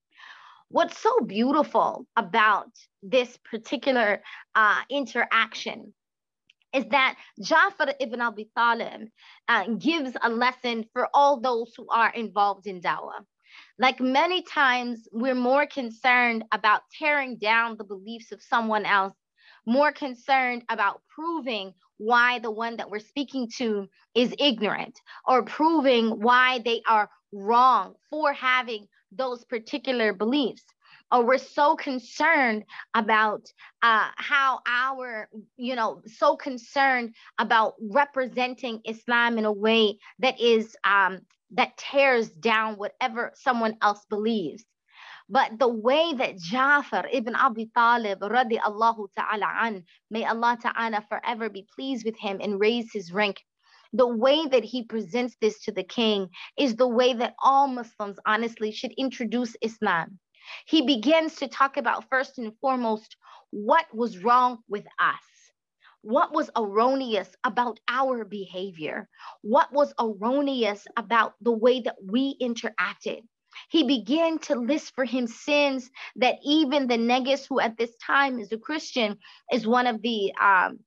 What's 0.72 0.98
so 0.98 1.20
beautiful 1.20 2.06
about 2.16 2.70
this 3.02 3.36
particular 3.44 4.22
uh, 4.54 4.80
interaction 4.88 5.92
is 6.72 6.86
that 6.86 7.18
Jafar 7.42 7.92
ibn 8.00 8.22
Abi 8.22 8.48
Talib 8.56 9.10
uh, 9.48 9.66
gives 9.78 10.16
a 10.22 10.30
lesson 10.30 10.86
for 10.94 11.08
all 11.12 11.40
those 11.40 11.74
who 11.76 11.86
are 11.90 12.10
involved 12.14 12.66
in 12.66 12.80
dawah. 12.80 13.20
Like 13.78 14.00
many 14.00 14.40
times, 14.40 15.06
we're 15.12 15.34
more 15.34 15.66
concerned 15.66 16.44
about 16.52 16.80
tearing 16.98 17.36
down 17.36 17.76
the 17.76 17.84
beliefs 17.84 18.32
of 18.32 18.40
someone 18.42 18.86
else, 18.86 19.12
more 19.66 19.92
concerned 19.92 20.62
about 20.70 21.02
proving 21.14 21.74
why 21.98 22.38
the 22.38 22.50
one 22.50 22.78
that 22.78 22.88
we're 22.88 22.98
speaking 22.98 23.50
to 23.58 23.88
is 24.14 24.34
ignorant 24.38 24.98
or 25.28 25.42
proving 25.42 26.22
why 26.22 26.60
they 26.64 26.80
are 26.88 27.10
wrong 27.30 27.94
for 28.08 28.32
having 28.32 28.88
those 29.16 29.44
particular 29.44 30.12
beliefs 30.12 30.64
or 31.12 31.24
we're 31.26 31.38
so 31.38 31.76
concerned 31.76 32.64
about 32.94 33.42
uh, 33.82 34.08
how 34.16 34.60
our, 34.66 35.28
you 35.58 35.76
know, 35.76 36.00
so 36.06 36.36
concerned 36.36 37.14
about 37.38 37.74
representing 37.80 38.80
Islam 38.86 39.36
in 39.38 39.44
a 39.44 39.52
way 39.52 39.98
that 40.20 40.40
is 40.40 40.74
um, 40.84 41.20
that 41.52 41.76
tears 41.76 42.30
down 42.30 42.76
whatever 42.76 43.32
someone 43.34 43.76
else 43.82 44.04
believes. 44.08 44.64
But 45.28 45.58
the 45.58 45.68
way 45.68 46.14
that 46.14 46.38
Jafar 46.38 47.06
ibn 47.12 47.34
Abi 47.34 47.70
Talib 47.74 48.20
radiallahu 48.20 49.08
ta'ala 49.16 49.52
an, 49.62 49.84
may 50.10 50.24
Allah 50.24 50.58
ta'ala 50.60 51.04
forever 51.08 51.50
be 51.50 51.66
pleased 51.74 52.04
with 52.06 52.18
him 52.18 52.38
and 52.40 52.58
raise 52.58 52.90
his 52.92 53.12
rank 53.12 53.42
the 53.92 54.06
way 54.06 54.46
that 54.46 54.64
he 54.64 54.84
presents 54.84 55.36
this 55.40 55.60
to 55.64 55.72
the 55.72 55.84
king 55.84 56.28
is 56.58 56.76
the 56.76 56.88
way 56.88 57.12
that 57.14 57.34
all 57.42 57.68
Muslims 57.68 58.18
honestly 58.26 58.72
should 58.72 58.92
introduce 58.96 59.56
Islam. 59.60 60.18
He 60.66 60.82
begins 60.82 61.36
to 61.36 61.48
talk 61.48 61.76
about 61.76 62.08
first 62.08 62.38
and 62.38 62.52
foremost 62.60 63.16
what 63.50 63.86
was 63.94 64.18
wrong 64.18 64.58
with 64.68 64.86
us. 64.98 65.22
What 66.02 66.32
was 66.32 66.50
erroneous 66.56 67.28
about 67.44 67.78
our 67.86 68.24
behavior? 68.24 69.08
What 69.42 69.72
was 69.72 69.94
erroneous 70.00 70.84
about 70.96 71.34
the 71.40 71.52
way 71.52 71.80
that 71.82 71.96
we 72.02 72.36
interacted? 72.40 73.22
He 73.68 73.84
began 73.84 74.38
to 74.40 74.56
list 74.56 74.94
for 74.94 75.04
him 75.04 75.26
sins 75.26 75.90
that 76.16 76.38
even 76.42 76.88
the 76.88 76.96
Negus, 76.96 77.46
who 77.46 77.60
at 77.60 77.76
this 77.76 77.94
time 78.04 78.40
is 78.40 78.50
a 78.50 78.58
Christian, 78.58 79.18
is 79.52 79.66
one 79.66 79.86
of 79.86 80.02
the 80.02 80.32
um, 80.40 80.80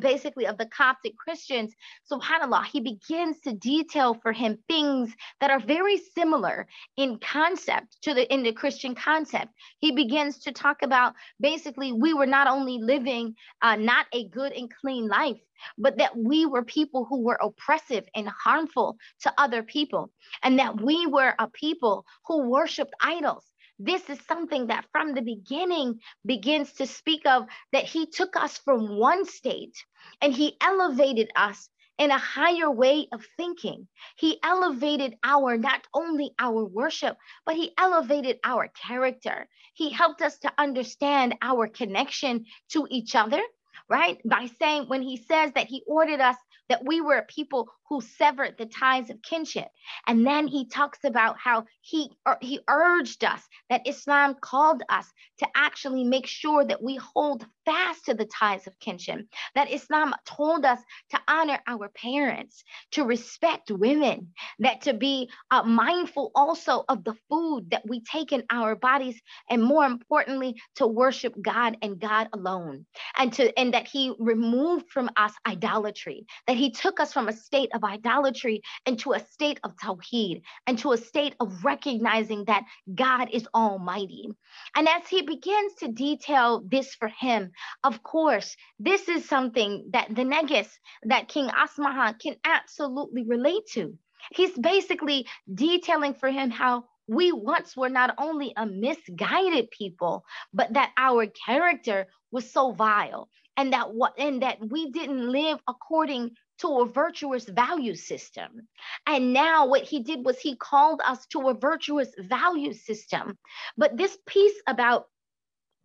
basically 0.00 0.46
of 0.46 0.58
the 0.58 0.66
Coptic 0.66 1.16
Christians, 1.16 1.74
subhanAllah, 2.10 2.64
he 2.66 2.80
begins 2.80 3.40
to 3.40 3.52
detail 3.52 4.14
for 4.22 4.32
him 4.32 4.58
things 4.68 5.14
that 5.40 5.50
are 5.50 5.60
very 5.60 5.98
similar 5.98 6.66
in 6.96 7.18
concept 7.18 7.98
to 8.02 8.14
the 8.14 8.32
in 8.32 8.42
the 8.42 8.52
Christian 8.52 8.94
concept. 8.94 9.52
He 9.80 9.92
begins 9.92 10.38
to 10.40 10.52
talk 10.52 10.82
about 10.82 11.14
basically 11.40 11.92
we 11.92 12.14
were 12.14 12.26
not 12.26 12.46
only 12.46 12.78
living 12.78 13.34
uh, 13.62 13.76
not 13.76 14.06
a 14.12 14.28
good 14.28 14.52
and 14.52 14.72
clean 14.80 15.08
life, 15.08 15.40
but 15.76 15.98
that 15.98 16.16
we 16.16 16.46
were 16.46 16.64
people 16.64 17.04
who 17.04 17.22
were 17.22 17.38
oppressive 17.42 18.04
and 18.14 18.28
harmful 18.28 18.96
to 19.22 19.32
other 19.38 19.62
people, 19.62 20.10
and 20.42 20.58
that 20.58 20.80
we 20.80 21.06
were 21.06 21.34
a 21.38 21.48
people 21.48 22.04
who 22.26 22.48
worshiped 22.48 22.94
idols 23.02 23.44
this 23.78 24.08
is 24.10 24.18
something 24.26 24.68
that 24.68 24.86
from 24.92 25.14
the 25.14 25.22
beginning 25.22 26.00
begins 26.26 26.72
to 26.74 26.86
speak 26.86 27.26
of 27.26 27.44
that 27.72 27.84
he 27.84 28.06
took 28.06 28.36
us 28.36 28.58
from 28.58 28.98
one 28.98 29.24
state 29.24 29.76
and 30.20 30.32
he 30.32 30.56
elevated 30.60 31.30
us 31.36 31.68
in 31.98 32.10
a 32.10 32.18
higher 32.18 32.70
way 32.70 33.08
of 33.12 33.24
thinking. 33.36 33.88
He 34.16 34.38
elevated 34.42 35.14
our, 35.24 35.56
not 35.58 35.86
only 35.94 36.30
our 36.38 36.64
worship, 36.64 37.16
but 37.44 37.56
he 37.56 37.72
elevated 37.78 38.38
our 38.44 38.68
character. 38.68 39.48
He 39.74 39.90
helped 39.90 40.22
us 40.22 40.38
to 40.40 40.52
understand 40.58 41.36
our 41.42 41.68
connection 41.68 42.46
to 42.70 42.86
each 42.90 43.16
other, 43.16 43.42
right? 43.88 44.18
By 44.24 44.48
saying, 44.60 44.84
when 44.88 45.02
he 45.02 45.16
says 45.16 45.52
that 45.54 45.66
he 45.66 45.82
ordered 45.86 46.20
us 46.20 46.36
that 46.68 46.84
we 46.84 47.00
were 47.00 47.16
a 47.16 47.24
people 47.24 47.68
who 47.88 48.00
severed 48.00 48.56
the 48.58 48.66
ties 48.66 49.10
of 49.10 49.22
kinship. 49.22 49.68
And 50.06 50.26
then 50.26 50.46
he 50.46 50.66
talks 50.66 50.98
about 51.04 51.38
how 51.38 51.64
he, 51.80 52.10
he 52.40 52.60
urged 52.68 53.24
us 53.24 53.42
that 53.70 53.86
Islam 53.86 54.36
called 54.40 54.82
us 54.88 55.06
to 55.38 55.48
actually 55.54 56.04
make 56.04 56.26
sure 56.26 56.64
that 56.64 56.82
we 56.82 56.96
hold 56.96 57.46
fast 57.68 58.06
to 58.06 58.14
the 58.14 58.24
ties 58.24 58.66
of 58.66 58.78
kinship, 58.80 59.20
that 59.54 59.70
Islam 59.70 60.14
told 60.24 60.64
us 60.64 60.78
to 61.10 61.20
honor 61.28 61.58
our 61.66 61.90
parents, 61.90 62.64
to 62.92 63.04
respect 63.04 63.70
women, 63.70 64.32
that 64.58 64.80
to 64.80 64.94
be 64.94 65.28
uh, 65.50 65.62
mindful 65.64 66.30
also 66.34 66.84
of 66.88 67.04
the 67.04 67.14
food 67.28 67.66
that 67.70 67.82
we 67.86 68.00
take 68.00 68.32
in 68.32 68.42
our 68.50 68.74
bodies, 68.74 69.20
and 69.50 69.62
more 69.62 69.84
importantly, 69.84 70.54
to 70.76 70.86
worship 70.86 71.34
God 71.42 71.76
and 71.82 72.00
God 72.00 72.28
alone, 72.32 72.86
and 73.18 73.34
to 73.34 73.56
and 73.58 73.74
that 73.74 73.86
He 73.86 74.14
removed 74.18 74.86
from 74.90 75.10
us 75.16 75.34
idolatry, 75.46 76.24
that 76.46 76.56
He 76.56 76.70
took 76.70 77.00
us 77.00 77.12
from 77.12 77.28
a 77.28 77.36
state 77.36 77.68
of 77.74 77.84
idolatry 77.84 78.62
into 78.86 79.12
a 79.12 79.20
state 79.20 79.60
of 79.62 79.76
tawheed, 79.76 80.40
and 80.66 80.78
to 80.78 80.92
a 80.92 80.96
state 80.96 81.34
of 81.38 81.64
recognizing 81.64 82.46
that 82.46 82.64
God 82.94 83.28
is 83.30 83.46
Almighty. 83.54 84.30
And 84.74 84.88
as 84.88 85.06
He 85.06 85.20
begins 85.20 85.74
to 85.80 85.88
detail 85.88 86.62
this 86.66 86.94
for 86.94 87.08
him, 87.20 87.50
of 87.84 88.02
course, 88.02 88.56
this 88.78 89.08
is 89.08 89.28
something 89.28 89.90
that 89.92 90.14
the 90.14 90.24
Negus, 90.24 90.68
that 91.04 91.28
King 91.28 91.48
Asmahan 91.48 92.18
can 92.18 92.36
absolutely 92.44 93.24
relate 93.24 93.66
to. 93.72 93.96
He's 94.32 94.56
basically 94.58 95.26
detailing 95.52 96.14
for 96.14 96.28
him 96.28 96.50
how 96.50 96.84
we 97.06 97.32
once 97.32 97.76
were 97.76 97.88
not 97.88 98.14
only 98.18 98.52
a 98.56 98.66
misguided 98.66 99.70
people, 99.70 100.24
but 100.52 100.72
that 100.74 100.92
our 100.96 101.26
character 101.26 102.06
was 102.30 102.52
so 102.52 102.72
vile 102.72 103.28
and 103.56 103.72
that 103.72 103.92
what 103.92 104.14
and 104.18 104.42
that 104.42 104.58
we 104.60 104.90
didn't 104.90 105.32
live 105.32 105.58
according 105.66 106.30
to 106.58 106.80
a 106.80 106.86
virtuous 106.86 107.44
value 107.44 107.94
system. 107.94 108.68
And 109.06 109.32
now 109.32 109.66
what 109.66 109.82
he 109.82 110.00
did 110.02 110.24
was 110.24 110.38
he 110.38 110.56
called 110.56 111.00
us 111.04 111.26
to 111.28 111.48
a 111.48 111.54
virtuous 111.54 112.08
value 112.18 112.72
system. 112.72 113.38
But 113.76 113.96
this 113.96 114.16
piece 114.26 114.60
about 114.66 115.06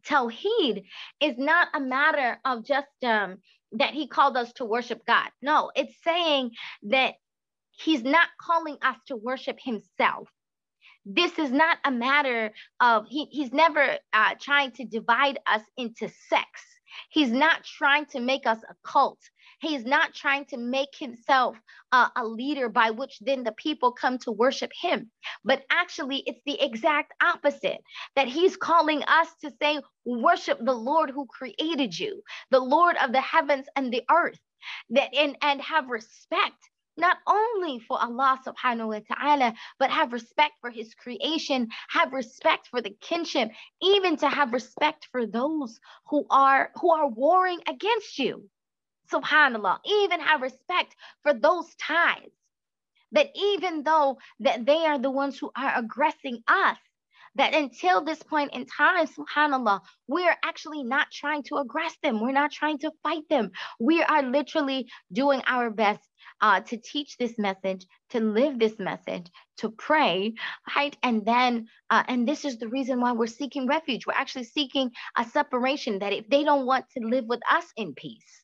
Tawheed 0.07 0.83
is 1.19 1.38
not 1.38 1.67
a 1.74 1.79
matter 1.79 2.39
of 2.45 2.65
just 2.65 2.88
um, 3.03 3.38
that 3.74 3.93
he 3.93 4.07
called 4.07 4.38
us 4.38 4.51
to 4.53 4.65
worship 4.65 5.05
God. 5.05 5.29
No, 5.41 5.72
it's 5.75 5.95
saying 6.03 6.51
that 6.83 7.15
he's 7.72 8.03
not 8.03 8.27
calling 8.39 8.77
us 8.81 8.98
to 9.07 9.15
worship 9.15 9.57
himself. 9.63 10.29
This 11.05 11.38
is 11.38 11.51
not 11.51 11.77
a 11.83 11.91
matter 11.91 12.51
of, 12.79 13.05
he, 13.10 13.25
he's 13.31 13.51
never 13.51 13.98
uh, 14.13 14.36
trying 14.39 14.72
to 14.74 14.86
divide 14.86 15.39
us 15.45 15.62
into 15.75 16.10
sects. 16.29 16.63
He's 17.10 17.31
not 17.31 17.63
trying 17.63 18.05
to 18.07 18.19
make 18.19 18.45
us 18.45 18.60
a 18.69 18.75
cult. 18.83 19.19
He's 19.63 19.86
not 19.86 20.13
trying 20.13 20.43
to 20.48 20.58
make 20.58 20.93
himself 20.93 21.55
uh, 21.93 22.10
a 22.17 22.25
leader 22.25 22.67
by 22.67 22.91
which 22.91 23.17
then 23.22 23.46
the 23.46 23.53
people 23.53 23.93
come 23.93 24.17
to 24.20 24.32
worship 24.34 24.72
him. 24.77 25.10
But 25.46 25.63
actually, 25.72 26.22
it's 26.25 26.41
the 26.46 26.62
exact 26.62 27.13
opposite 27.24 27.82
that 28.17 28.27
he's 28.27 28.58
calling 28.58 29.03
us 29.03 29.29
to 29.41 29.51
say, 29.62 29.79
worship 30.03 30.60
the 30.62 30.74
Lord 30.74 31.12
who 31.12 31.27
created 31.27 31.98
you, 31.98 32.24
the 32.51 32.60
Lord 32.60 32.98
of 33.01 33.13
the 33.13 33.22
heavens 33.22 33.65
and 33.77 33.91
the 33.91 34.03
earth, 34.12 34.39
that 34.89 35.15
and, 35.15 35.38
and 35.41 35.62
have 35.62 35.88
respect 35.88 36.58
not 36.98 37.17
only 37.25 37.79
for 37.79 37.98
Allah 38.00 38.39
subhanahu 38.46 38.88
wa 38.88 39.15
ta'ala, 39.15 39.53
but 39.79 39.89
have 39.89 40.12
respect 40.12 40.55
for 40.60 40.72
his 40.72 40.93
creation, 40.93 41.70
have 41.89 42.12
respect 42.12 42.67
for 42.67 42.82
the 42.82 42.96
kinship, 43.00 43.50
even 43.82 44.17
to 44.17 44.27
have 44.27 44.51
respect 44.51 45.08
for 45.10 45.25
those 45.25 45.79
who 46.10 46.25
are 46.29 46.70
who 46.82 46.91
are 46.91 47.08
warring 47.08 47.62
against 47.65 48.20
you 48.20 48.50
subhanallah 49.12 49.79
even 49.86 50.19
have 50.19 50.41
respect 50.41 50.95
for 51.24 51.33
those 51.33 51.74
ties. 51.75 52.31
That 53.12 53.29
even 53.36 53.83
though 53.83 54.17
that 54.39 54.65
they 54.65 54.86
are 54.86 54.98
the 54.98 55.12
ones 55.12 55.38
who 55.38 55.51
are 55.55 55.77
aggressing 55.77 56.43
us 56.48 56.77
that 57.36 57.53
until 57.53 58.03
this 58.03 58.22
point 58.24 58.53
in 58.53 58.65
time 58.65 59.07
subhanallah 59.07 59.81
we're 60.07 60.36
actually 60.43 60.83
not 60.83 61.12
trying 61.12 61.43
to 61.43 61.55
aggress 61.55 61.93
them. 62.01 62.22
We're 62.22 62.31
not 62.31 62.51
trying 62.51 62.79
to 62.79 62.91
fight 63.03 63.24
them. 63.29 63.51
We 63.79 64.01
are 64.03 64.24
literally 64.24 64.89
doing 65.12 65.41
our 65.48 65.69
best 65.69 66.01
uh, 66.41 66.62
to 66.62 66.77
teach 66.77 67.17
this 67.17 67.38
message 67.38 67.86
to 68.10 68.19
live 68.19 68.60
this 68.60 68.77
message 68.79 69.27
to 69.57 69.69
pray 69.69 70.33
right? 70.75 70.95
And 71.03 71.25
then 71.25 71.67
uh, 71.89 72.03
and 72.07 72.27
this 72.27 72.45
is 72.45 72.57
the 72.57 72.67
reason 72.69 73.00
why 73.01 73.12
we're 73.13 73.27
seeking 73.27 73.67
refuge. 73.67 74.05
We're 74.05 74.13
actually 74.13 74.45
seeking 74.45 74.91
a 75.17 75.25
separation 75.25 76.00
that 76.00 76.13
if 76.13 76.27
they 76.29 76.43
don't 76.43 76.65
want 76.65 76.86
to 76.98 77.07
live 77.07 77.25
with 77.25 77.41
us 77.51 77.65
in 77.77 77.93
peace 77.93 78.43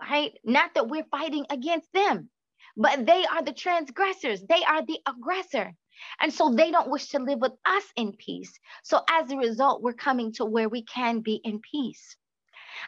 right? 0.00 0.32
Not 0.44 0.74
that 0.74 0.88
we're 0.88 1.04
fighting 1.10 1.46
against 1.50 1.92
them, 1.92 2.30
but 2.76 3.06
they 3.06 3.24
are 3.26 3.42
the 3.42 3.52
transgressors, 3.52 4.42
they 4.48 4.62
are 4.64 4.84
the 4.84 4.98
aggressor. 5.06 5.74
And 6.20 6.32
so 6.32 6.50
they 6.54 6.70
don't 6.70 6.90
wish 6.90 7.08
to 7.08 7.18
live 7.18 7.40
with 7.40 7.54
us 7.64 7.84
in 7.96 8.12
peace. 8.12 8.52
So 8.84 9.00
as 9.08 9.30
a 9.30 9.36
result, 9.36 9.82
we're 9.82 9.94
coming 9.94 10.32
to 10.34 10.44
where 10.44 10.68
we 10.68 10.82
can 10.82 11.20
be 11.20 11.40
in 11.42 11.60
peace. 11.60 12.16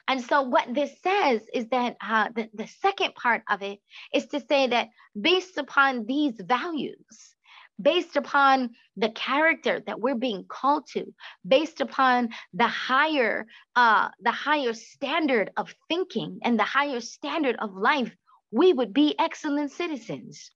And 0.07 0.23
so, 0.23 0.43
what 0.43 0.75
this 0.75 0.91
says 1.03 1.43
is 1.55 1.67
that 1.69 1.97
uh, 2.07 2.29
the, 2.35 2.49
the 2.53 2.67
second 2.67 3.15
part 3.15 3.43
of 3.49 3.63
it 3.63 3.79
is 4.13 4.27
to 4.29 4.41
say 4.41 4.67
that 4.67 4.89
based 5.19 5.57
upon 5.57 6.05
these 6.05 6.35
values, 6.39 7.35
based 7.81 8.17
upon 8.17 8.71
the 8.97 9.11
character 9.11 9.81
that 9.87 10.01
we're 10.01 10.15
being 10.15 10.45
called 10.49 10.87
to 10.89 11.15
based 11.47 11.81
upon 11.81 12.29
the 12.53 12.67
higher 12.67 13.47
uh 13.77 14.09
the 14.21 14.33
higher 14.33 14.73
standard 14.73 15.51
of 15.57 15.75
thinking 15.89 16.41
and 16.43 16.59
the 16.59 16.65
higher 16.65 17.01
standard 17.01 17.57
of 17.61 17.75
life 17.75 18.13
we 18.51 18.73
would 18.73 18.93
be 18.93 19.15
excellent 19.19 19.73
citizens. 19.73 20.51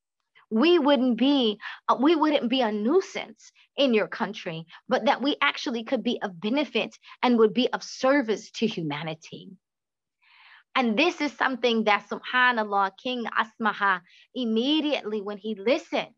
We 0.50 0.78
wouldn't 0.78 1.16
be 1.16 1.58
uh, 1.88 1.96
we 2.00 2.14
wouldn't 2.14 2.50
be 2.50 2.60
a 2.60 2.72
nuisance 2.72 3.52
in 3.76 3.94
your 3.94 4.08
country 4.08 4.66
but 4.88 5.06
that 5.06 5.22
we 5.22 5.36
actually 5.40 5.84
could 5.84 6.02
be 6.02 6.20
of 6.20 6.38
benefit 6.40 6.96
and 7.22 7.38
would 7.38 7.54
be 7.54 7.68
of 7.72 7.82
service 7.82 8.50
to 8.52 8.66
humanity. 8.66 9.50
And 10.74 10.98
this 10.98 11.20
is 11.20 11.32
something 11.32 11.84
that 11.84 12.08
subhanallah 12.08 12.92
king 13.02 13.24
asmaha 13.24 14.00
immediately 14.34 15.22
when 15.22 15.38
he 15.38 15.54
listened 15.54 16.14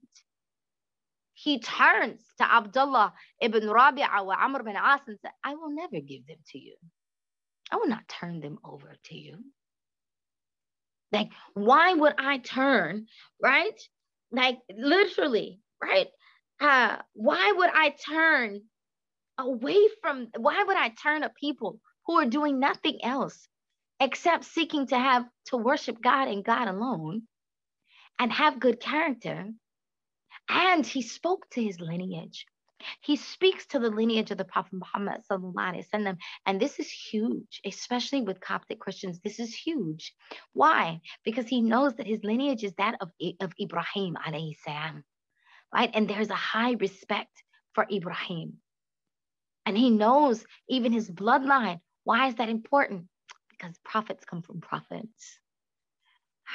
he 1.34 1.58
turns 1.58 2.22
to 2.38 2.50
Abdullah 2.50 3.12
ibn 3.40 3.64
Rabi'a 3.64 4.24
wa 4.24 4.36
Amr 4.38 4.62
bin 4.62 4.76
As 4.76 5.00
and 5.06 5.18
said, 5.20 5.32
I 5.42 5.54
will 5.54 5.70
never 5.70 6.00
give 6.00 6.26
them 6.26 6.38
to 6.52 6.58
you. 6.58 6.76
I 7.70 7.76
will 7.76 7.88
not 7.88 8.08
turn 8.08 8.40
them 8.40 8.58
over 8.64 8.94
to 9.04 9.16
you. 9.16 9.38
Like, 11.12 11.30
why 11.54 11.92
would 11.92 12.14
I 12.18 12.38
turn, 12.38 13.06
right? 13.42 13.80
Like, 14.30 14.58
literally, 14.74 15.60
right? 15.82 16.08
Uh, 16.60 16.96
why 17.14 17.52
would 17.56 17.70
I 17.72 17.90
turn 17.90 18.62
away 19.38 19.88
from, 20.00 20.28
why 20.36 20.62
would 20.62 20.76
I 20.76 20.90
turn 20.90 21.22
a 21.24 21.30
people 21.30 21.80
who 22.06 22.18
are 22.20 22.26
doing 22.26 22.60
nothing 22.60 23.04
else 23.04 23.48
except 24.00 24.44
seeking 24.44 24.86
to 24.88 24.98
have, 24.98 25.24
to 25.46 25.56
worship 25.56 26.00
God 26.00 26.28
and 26.28 26.44
God 26.44 26.68
alone 26.68 27.22
and 28.18 28.32
have 28.32 28.60
good 28.60 28.80
character? 28.80 29.50
And 30.48 30.86
he 30.86 31.02
spoke 31.02 31.48
to 31.50 31.62
his 31.62 31.80
lineage. 31.80 32.46
He 33.00 33.16
speaks 33.16 33.66
to 33.68 33.78
the 33.78 33.90
lineage 33.90 34.30
of 34.30 34.38
the 34.38 34.44
Prophet 34.44 34.74
Muhammad 34.74 35.22
sallam, 35.30 36.18
and 36.44 36.60
this 36.60 36.78
is 36.78 36.90
huge, 36.90 37.60
especially 37.64 38.20
with 38.20 38.40
Coptic 38.40 38.78
Christians. 38.78 39.20
This 39.20 39.40
is 39.40 39.54
huge. 39.54 40.14
Why? 40.52 41.00
Because 41.24 41.46
he 41.46 41.62
knows 41.62 41.94
that 41.94 42.06
his 42.06 42.22
lineage 42.24 42.62
is 42.62 42.74
that 42.74 42.96
of, 43.00 43.10
of 43.40 43.52
Ibrahim 43.60 44.16
alayhi 44.26 44.56
salam, 44.64 45.04
right? 45.72 45.90
And 45.94 46.08
there's 46.08 46.30
a 46.30 46.34
high 46.34 46.72
respect 46.72 47.42
for 47.72 47.86
Ibrahim. 47.90 48.58
And 49.66 49.78
he 49.78 49.90
knows 49.90 50.44
even 50.68 50.92
his 50.92 51.10
bloodline. 51.10 51.80
Why 52.04 52.28
is 52.28 52.34
that 52.34 52.50
important? 52.50 53.06
Because 53.50 53.78
prophets 53.84 54.24
come 54.26 54.42
from 54.42 54.60
prophets, 54.60 55.38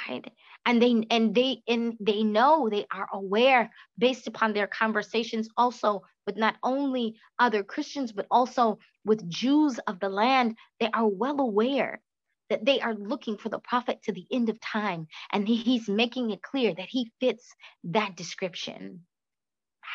right? 0.08 0.30
And 0.66 0.80
they 0.82 1.04
and 1.10 1.34
they 1.34 1.62
and 1.66 1.96
they 2.00 2.22
know 2.22 2.68
they 2.68 2.86
are 2.92 3.08
aware 3.12 3.70
based 3.98 4.26
upon 4.26 4.52
their 4.52 4.66
conversations 4.66 5.48
also 5.56 6.02
with 6.26 6.36
not 6.36 6.56
only 6.62 7.16
other 7.38 7.62
christians 7.62 8.12
but 8.12 8.26
also 8.30 8.78
with 9.04 9.28
jews 9.28 9.78
of 9.86 10.00
the 10.00 10.08
land. 10.08 10.56
They 10.78 10.90
are 10.92 11.06
well 11.06 11.40
aware 11.40 12.00
that 12.48 12.64
they 12.64 12.80
are 12.80 12.94
looking 12.94 13.36
for 13.38 13.48
the 13.48 13.60
prophet 13.60 14.02
to 14.04 14.12
the 14.12 14.26
end 14.30 14.48
of 14.48 14.60
time 14.60 15.06
and 15.32 15.46
he's 15.46 15.88
making 15.88 16.30
it 16.30 16.42
clear 16.42 16.74
that 16.74 16.88
he 16.88 17.12
fits 17.20 17.54
that 17.84 18.16
description. 18.16 19.06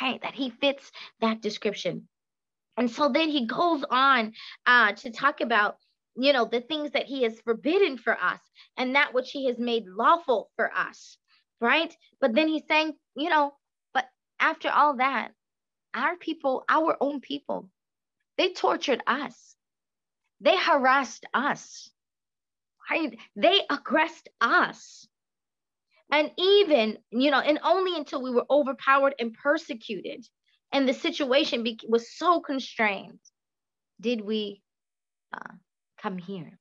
Right 0.02 0.22
that 0.22 0.34
he 0.34 0.50
fits 0.50 0.92
that 1.22 1.42
description. 1.42 2.08
And 2.78 2.92
so 2.92 3.10
then 3.10 3.30
he 3.30 3.46
goes 3.46 3.84
on 3.90 4.34
uh, 4.66 4.94
to 4.94 5.12
talk 5.12 5.40
about 5.40 5.78
you 6.16 6.34
know, 6.34 6.46
the 6.46 6.62
things 6.62 6.92
that 6.92 7.06
he 7.06 7.24
has 7.24 7.40
forbidden 7.42 7.98
for 7.98 8.18
us 8.22 8.40
and 8.78 8.96
that 8.96 9.14
which 9.14 9.32
he 9.32 9.48
has 9.48 9.58
made 9.60 9.86
lawful 9.88 10.50
for 10.56 10.72
us, 10.76 11.18
right? 11.62 11.96
But 12.22 12.34
then 12.34 12.48
he's 12.48 12.68
saying, 12.68 12.94
you 13.16 13.30
know, 13.30 13.54
but 13.94 14.06
after 14.40 14.70
all 14.70 14.98
that, 14.98 15.32
our 15.94 16.16
people, 16.18 16.64
our 16.70 16.98
own 17.02 17.22
people, 17.22 17.70
they 18.38 18.54
tortured 18.54 19.02
us, 19.08 19.56
they 20.42 20.58
harassed 20.58 21.26
us, 21.34 21.90
right? 22.90 23.18
They 23.36 23.62
aggressed 23.70 24.30
us. 24.42 25.08
And 26.12 26.32
even, 26.38 27.00
you 27.12 27.32
know, 27.32 27.40
and 27.40 27.60
only 27.64 27.98
until 27.98 28.22
we 28.22 28.32
were 28.32 28.46
overpowered 28.50 29.16
and 29.20 29.34
persecuted 29.34 30.26
and 30.72 30.88
the 30.88 30.94
situation 30.94 31.66
was 31.88 32.12
so 32.18 32.42
constrained 32.42 33.20
did 34.02 34.22
we 34.22 34.62
uh, 35.34 35.54
Come 36.06 36.20
here. 36.20 36.60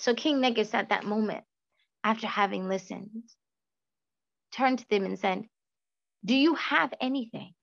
So 0.00 0.12
King 0.12 0.42
Negus 0.42 0.74
at 0.74 0.90
that 0.90 1.04
moment, 1.04 1.44
after 2.04 2.26
having 2.26 2.68
listened, 2.68 3.22
turned 4.52 4.80
to 4.80 4.88
them 4.90 5.06
and 5.06 5.18
said, 5.18 5.44
Do 6.22 6.34
you 6.34 6.56
have 6.56 6.92
anything? 7.00 7.54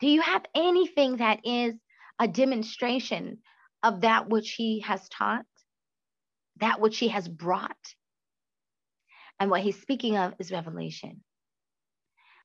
Do 0.00 0.08
you 0.08 0.20
have 0.20 0.44
anything 0.54 1.16
that 1.16 1.40
is 1.42 1.72
a 2.18 2.28
demonstration 2.28 3.38
of 3.82 4.02
that 4.02 4.28
which 4.28 4.50
he 4.50 4.80
has 4.80 5.08
taught, 5.08 5.46
that 6.60 6.78
which 6.78 6.98
he 6.98 7.08
has 7.08 7.26
brought? 7.26 7.94
And 9.40 9.50
what 9.50 9.62
he's 9.62 9.80
speaking 9.80 10.18
of 10.18 10.34
is 10.38 10.52
revelation. 10.52 11.24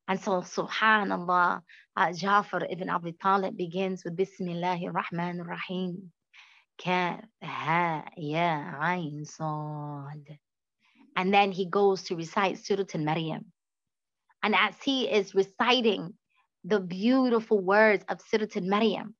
And 0.08 0.18
so, 0.18 0.44
subhanAllah, 0.44 1.62
uh, 1.98 2.14
Jafar 2.14 2.68
ibn 2.70 2.90
Abi 2.90 3.12
Talib 3.22 3.58
begins 3.58 4.06
with 4.06 4.16
Bismillahir 4.16 4.94
Rahmanir 4.94 5.46
Rahim. 5.46 6.14
كاف 6.79 7.25
ها 7.43 8.11
يا 8.19 8.77
عين 8.81 9.25
صاد 9.25 10.39
and 11.17 11.33
then 11.33 11.53
he 11.53 11.67
goes 11.67 12.03
to 12.05 12.17
recite 12.17 12.59
Surah 12.59 12.85
Al-Maryam 12.95 13.53
and 14.43 14.55
as 14.55 14.75
he 14.83 15.09
is 15.11 15.35
reciting 15.35 16.15
the 16.65 16.81
beautiful 16.81 17.61
words 17.61 18.05
of 18.09 18.21
Surah 18.21 18.47
Al-Maryam 18.57 19.15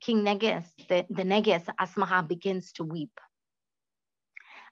King 0.00 0.24
Negus 0.24 0.66
the, 0.88 1.06
the 1.10 1.24
Negus 1.24 1.64
Asmaha 1.80 2.26
begins 2.26 2.72
to 2.72 2.84
weep 2.84 3.20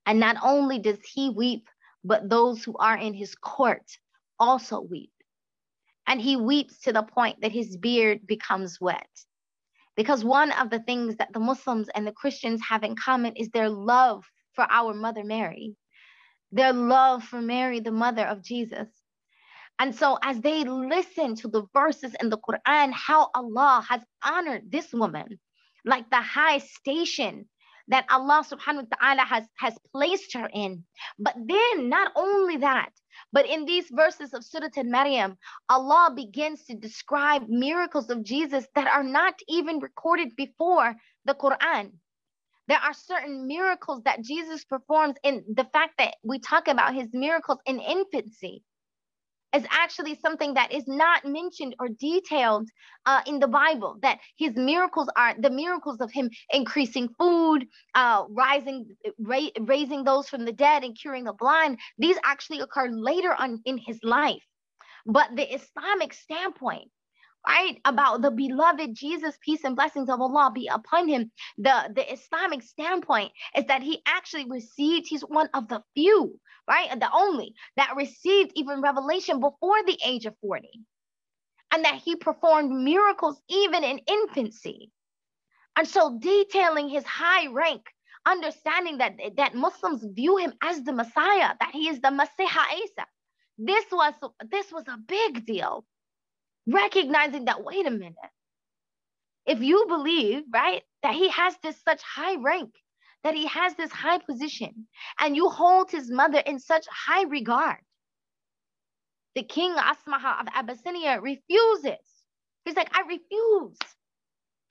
and 0.07 0.21
not 0.21 0.37
only 0.43 0.79
does 0.79 1.03
he 1.15 1.31
weep 1.31 1.69
but 2.05 2.29
those 2.29 2.63
who 2.65 2.77
are 2.77 2.97
in 2.97 3.15
his 3.15 3.35
court 3.35 3.99
also 4.39 4.81
weep 4.81 5.13
and 6.07 6.21
he 6.21 6.37
weeps 6.37 6.81
to 6.83 6.93
the 6.93 7.03
point 7.03 7.41
that 7.41 7.53
his 7.53 7.77
beard 7.77 8.27
becomes 8.27 8.81
wet 8.81 9.09
because 9.96 10.24
one 10.24 10.52
of 10.54 10.70
the 10.70 10.80
things 10.80 11.18
that 11.18 11.34
the 11.34 11.40
Muslims 11.40 11.90
and 11.94 12.06
the 12.06 12.12
Christians 12.12 12.62
have 12.68 12.84
in 12.84 12.96
common 12.96 13.36
is 13.36 13.50
their 13.50 13.70
love 13.70 14.24
for 14.54 14.66
our 14.70 14.94
Mother 14.94 15.24
Mary, 15.24 15.76
their 16.52 16.74
love 16.74 17.24
for 17.24 17.42
Mary, 17.42 17.80
the 17.80 17.92
mother 17.92 18.26
of 18.26 18.44
Jesus. 18.44 18.88
And 19.80 19.96
so, 19.96 20.18
as 20.22 20.40
they 20.42 20.64
listen 20.64 21.36
to 21.38 21.48
the 21.48 21.64
verses 21.74 22.16
in 22.22 22.30
the 22.30 22.38
Quran, 22.38 22.92
how 22.94 23.30
Allah 23.34 23.84
has 23.90 24.02
honored 24.24 24.72
this 24.72 24.94
woman, 24.94 25.40
like 25.86 26.10
the 26.10 26.22
high 26.22 26.60
station 26.60 27.48
that 27.88 28.06
Allah 28.10 28.44
subhanahu 28.50 28.88
wa 28.90 28.98
ta'ala 29.00 29.26
has, 29.26 29.46
has 29.58 29.78
placed 29.94 30.34
her 30.34 30.50
in. 30.54 30.84
But 31.20 31.36
then, 31.36 31.90
not 31.90 32.12
only 32.16 32.58
that, 32.58 32.92
but 33.32 33.48
in 33.48 33.66
these 33.66 33.88
verses 33.92 34.34
of 34.34 34.44
Surah 34.44 34.70
Al-Maryam, 34.76 35.38
Allah 35.70 36.14
begins 36.16 36.66
to 36.66 36.76
describe 36.76 37.48
miracles 37.48 38.10
of 38.10 38.24
Jesus 38.24 38.68
that 38.76 38.88
are 38.88 39.04
not 39.04 39.36
even 39.48 39.80
recorded 39.80 40.36
before 40.36 40.96
the 41.26 41.34
Quran. 41.34 41.92
There 42.68 42.80
are 42.80 42.94
certain 42.94 43.48
miracles 43.48 44.04
that 44.04 44.22
Jesus 44.24 44.64
performs 44.64 45.16
in 45.24 45.44
the 45.54 45.66
fact 45.74 45.96
that 45.98 46.16
we 46.24 46.40
talk 46.40 46.68
about 46.68 46.94
his 46.94 47.10
miracles 47.14 47.60
in 47.66 47.80
infancy 47.80 48.64
is 49.56 49.66
actually 49.72 50.16
something 50.16 50.54
that 50.56 50.72
is 50.72 50.88
not 50.88 51.26
mentioned 51.26 51.76
or 51.80 51.90
detailed 51.90 52.70
uh, 53.06 53.22
in 53.28 53.40
the 53.40 53.48
Bible. 53.48 53.98
That 54.02 54.20
his 54.38 54.56
miracles 54.56 55.10
are 55.16 55.36
the 55.40 55.50
miracles 55.50 56.02
of 56.02 56.12
him 56.12 56.30
increasing 56.52 57.10
food, 57.20 57.66
uh, 57.96 58.26
rising, 58.30 58.88
ra- 59.20 59.56
raising 59.62 60.04
those 60.04 60.30
from 60.30 60.46
the 60.46 60.54
dead, 60.54 60.84
and 60.84 60.98
curing 61.00 61.26
the 61.26 61.34
blind. 61.34 61.80
These 61.98 62.18
actually 62.24 62.60
occur 62.60 62.90
later 62.90 63.34
on 63.34 63.62
in 63.66 63.78
his 63.78 64.00
life. 64.04 64.44
But 65.06 65.36
the 65.36 65.54
Islamic 65.54 66.14
standpoint 66.14 66.90
right 67.48 67.80
about 67.86 68.22
the 68.22 68.32
beloved 68.32 68.94
jesus 68.96 69.38
peace 69.44 69.64
and 69.64 69.76
blessings 69.76 70.10
of 70.10 70.22
allah 70.22 70.52
be 70.54 70.68
upon 70.68 71.08
him. 71.08 71.32
The 71.58 71.92
the 71.96 72.12
islamic 72.14 72.64
standpoint 72.64 73.32
is 73.56 73.66
that 73.66 73.84
he 73.84 74.02
actually 74.06 74.46
received 74.50 75.08
he's 75.08 75.22
one 75.22 75.50
of 75.54 75.68
the 75.68 75.84
few 75.96 76.40
right? 76.70 77.00
The 77.00 77.10
only 77.14 77.54
that 77.78 77.96
received 77.98 78.52
even 78.56 78.82
revelation 78.82 79.40
before 79.40 79.84
the 79.86 80.00
age 80.06 80.26
of 80.26 80.36
40 80.42 80.70
and 81.74 81.86
that 81.86 82.02
he 82.04 82.16
performed 82.16 82.72
miracles 82.72 83.42
even 83.50 83.84
in 83.84 84.00
infancy. 84.08 84.92
And 85.78 85.88
so 85.88 86.18
detailing 86.20 86.90
his 86.90 87.06
high 87.06 87.48
rank 87.48 87.84
understanding 88.26 89.00
that 89.00 89.14
that 89.38 89.56
muslims 89.56 90.06
view 90.14 90.38
him 90.38 90.54
as 90.62 90.84
the 90.84 90.94
messiah 90.94 91.56
that 91.60 91.72
he 91.74 91.90
is 91.90 92.00
the 92.02 92.12
messiah 92.12 92.68
isa. 92.78 93.06
This 93.58 93.86
was 93.92 94.14
this 94.52 94.72
was 94.72 94.84
a 94.88 94.98
big 95.08 95.46
deal 95.46 95.86
recognizing 96.68 97.46
that, 97.46 97.64
wait 97.64 97.86
a 97.88 97.92
minute, 97.92 98.16
if 99.46 99.62
you 99.62 99.86
believe, 99.88 100.44
right, 100.54 100.84
that 101.04 101.16
he 101.16 101.30
has 101.30 101.56
this 101.64 101.82
such 101.84 102.02
high 102.02 102.36
rank, 102.36 102.72
that 103.24 103.34
he 103.34 103.48
has 103.48 103.74
this 103.76 103.92
high 103.92 104.20
position, 104.20 104.88
and 105.20 105.36
you 105.36 105.50
hold 105.50 105.92
his 105.92 106.10
mother 106.12 106.40
in 106.40 106.60
such 106.60 106.86
high 106.88 107.24
regard, 107.24 107.78
the 109.36 109.44
king 109.44 109.74
Asmaha 109.74 110.42
of 110.42 110.48
Abyssinia 110.54 111.22
refuses. 111.22 112.06
He's 112.66 112.76
like, 112.76 112.90
I 112.94 113.02
refuse. 113.02 113.78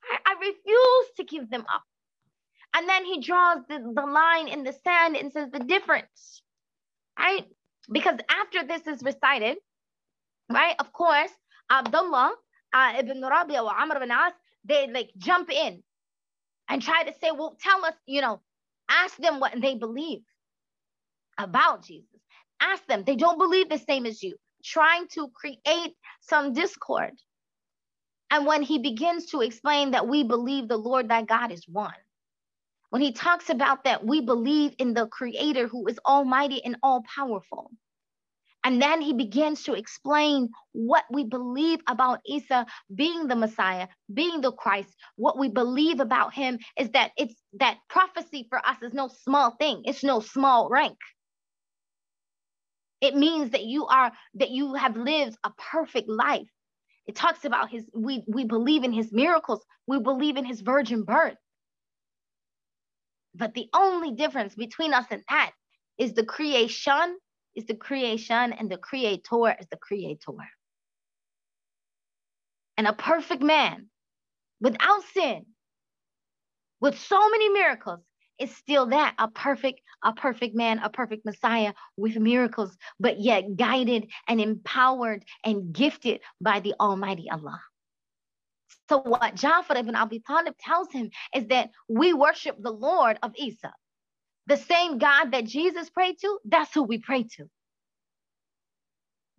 I, 0.03 0.17
I 0.25 0.33
refuse 0.39 1.07
to 1.17 1.23
give 1.23 1.49
them 1.49 1.65
up. 1.73 1.83
And 2.73 2.87
then 2.87 3.03
he 3.05 3.19
draws 3.21 3.59
the, 3.67 3.79
the 3.79 4.05
line 4.05 4.47
in 4.47 4.63
the 4.63 4.73
sand 4.73 5.17
and 5.17 5.31
says 5.31 5.49
the 5.51 5.59
difference, 5.59 6.41
right? 7.19 7.45
Because 7.91 8.19
after 8.29 8.65
this 8.65 8.87
is 8.87 9.03
recited, 9.03 9.57
right, 10.49 10.75
of 10.79 10.93
course, 10.93 11.31
Abdullah 11.71 12.33
uh, 12.73 12.93
ibn 12.99 13.21
Rabia 13.23 13.63
or 13.63 13.75
Amr 13.75 13.97
ibn 13.97 14.11
As, 14.11 14.33
they 14.65 14.87
like 14.91 15.11
jump 15.17 15.51
in 15.51 15.83
and 16.69 16.81
try 16.81 17.03
to 17.03 17.13
say, 17.21 17.31
well, 17.31 17.57
tell 17.61 17.85
us, 17.85 17.95
you 18.07 18.21
know, 18.21 18.41
ask 18.89 19.17
them 19.17 19.39
what 19.39 19.53
they 19.61 19.75
believe 19.75 20.21
about 21.37 21.85
Jesus. 21.85 22.07
Ask 22.61 22.85
them. 22.87 23.03
They 23.05 23.15
don't 23.17 23.39
believe 23.39 23.69
the 23.69 23.79
same 23.79 24.05
as 24.05 24.23
you, 24.23 24.35
trying 24.63 25.07
to 25.13 25.29
create 25.35 25.95
some 26.21 26.53
discord. 26.53 27.13
And 28.31 28.45
when 28.45 28.63
he 28.63 28.79
begins 28.79 29.27
to 29.27 29.41
explain 29.41 29.91
that 29.91 30.07
we 30.07 30.23
believe 30.23 30.67
the 30.67 30.77
Lord 30.77 31.09
thy 31.09 31.23
God 31.23 31.51
is 31.51 31.65
one, 31.67 31.93
when 32.91 33.01
he 33.01 33.13
talks 33.13 33.49
about 33.49 33.85
that 33.85 34.05
we 34.05 34.21
believe 34.21 34.73
in 34.79 34.93
the 34.93 35.07
creator 35.07 35.67
who 35.67 35.87
is 35.87 35.99
almighty 36.05 36.63
and 36.63 36.77
all 36.83 37.03
powerful. 37.15 37.71
And 38.63 38.81
then 38.81 39.01
he 39.01 39.13
begins 39.13 39.63
to 39.63 39.73
explain 39.73 40.49
what 40.73 41.05
we 41.11 41.23
believe 41.23 41.79
about 41.87 42.19
Isa 42.27 42.65
being 42.93 43.27
the 43.27 43.35
Messiah, 43.35 43.87
being 44.13 44.41
the 44.41 44.51
Christ. 44.51 44.95
What 45.15 45.37
we 45.39 45.49
believe 45.49 45.99
about 45.99 46.33
him 46.33 46.59
is 46.77 46.89
that 46.91 47.11
it's 47.17 47.35
that 47.59 47.79
prophecy 47.89 48.45
for 48.49 48.59
us 48.65 48.77
is 48.83 48.93
no 48.93 49.07
small 49.07 49.51
thing, 49.51 49.81
it's 49.85 50.03
no 50.03 50.19
small 50.19 50.69
rank. 50.69 50.97
It 53.01 53.15
means 53.15 53.51
that 53.51 53.63
you 53.63 53.87
are 53.87 54.11
that 54.35 54.51
you 54.51 54.75
have 54.75 54.95
lived 54.95 55.35
a 55.43 55.51
perfect 55.57 56.07
life. 56.07 56.47
It 57.07 57.15
talks 57.15 57.45
about 57.45 57.71
his 57.71 57.89
we 57.95 58.23
we 58.27 58.45
believe 58.45 58.83
in 58.83 58.93
his 58.93 59.11
miracles, 59.11 59.65
we 59.87 59.99
believe 59.99 60.37
in 60.37 60.45
his 60.45 60.61
virgin 60.61 61.03
birth. 61.03 61.37
But 63.33 63.55
the 63.55 63.69
only 63.73 64.11
difference 64.11 64.53
between 64.53 64.93
us 64.93 65.05
and 65.09 65.23
that 65.29 65.51
is 65.97 66.13
the 66.13 66.25
creation 66.25 67.17
is 67.55 67.65
the 67.65 67.75
creation 67.75 68.53
and 68.53 68.69
the 68.69 68.77
creator 68.77 69.55
is 69.59 69.67
the 69.69 69.77
creator. 69.77 70.31
And 72.77 72.87
a 72.87 72.93
perfect 72.93 73.43
man 73.43 73.87
without 74.59 75.03
sin, 75.13 75.45
with 76.79 76.97
so 76.97 77.29
many 77.29 77.49
miracles, 77.49 77.99
is 78.39 78.55
still 78.55 78.87
that 78.87 79.13
a 79.19 79.27
perfect, 79.27 79.81
a 80.03 80.13
perfect 80.13 80.55
man, 80.55 80.79
a 80.79 80.89
perfect 80.89 81.25
Messiah 81.25 81.73
with 81.95 82.15
miracles, 82.15 82.75
but 82.99 83.19
yet 83.19 83.55
guided 83.55 84.09
and 84.27 84.41
empowered 84.41 85.23
and 85.43 85.71
gifted 85.73 86.21
by 86.41 86.59
the 86.59 86.73
Almighty 86.79 87.29
Allah. 87.29 87.61
So 88.89 88.97
what 88.99 89.35
Jafar 89.35 89.77
ibn 89.77 89.95
Abi 89.95 90.19
Talib 90.19 90.55
tells 90.59 90.91
him 90.91 91.11
is 91.35 91.47
that 91.47 91.69
we 91.87 92.13
worship 92.13 92.57
the 92.59 92.71
Lord 92.71 93.19
of 93.21 93.31
Isa. 93.37 93.73
The 94.47 94.57
same 94.57 94.97
God 94.97 95.31
that 95.31 95.45
Jesus 95.45 95.89
prayed 95.89 96.17
to, 96.21 96.39
that's 96.45 96.73
who 96.73 96.83
we 96.83 96.99
pray 96.99 97.23
to. 97.37 97.45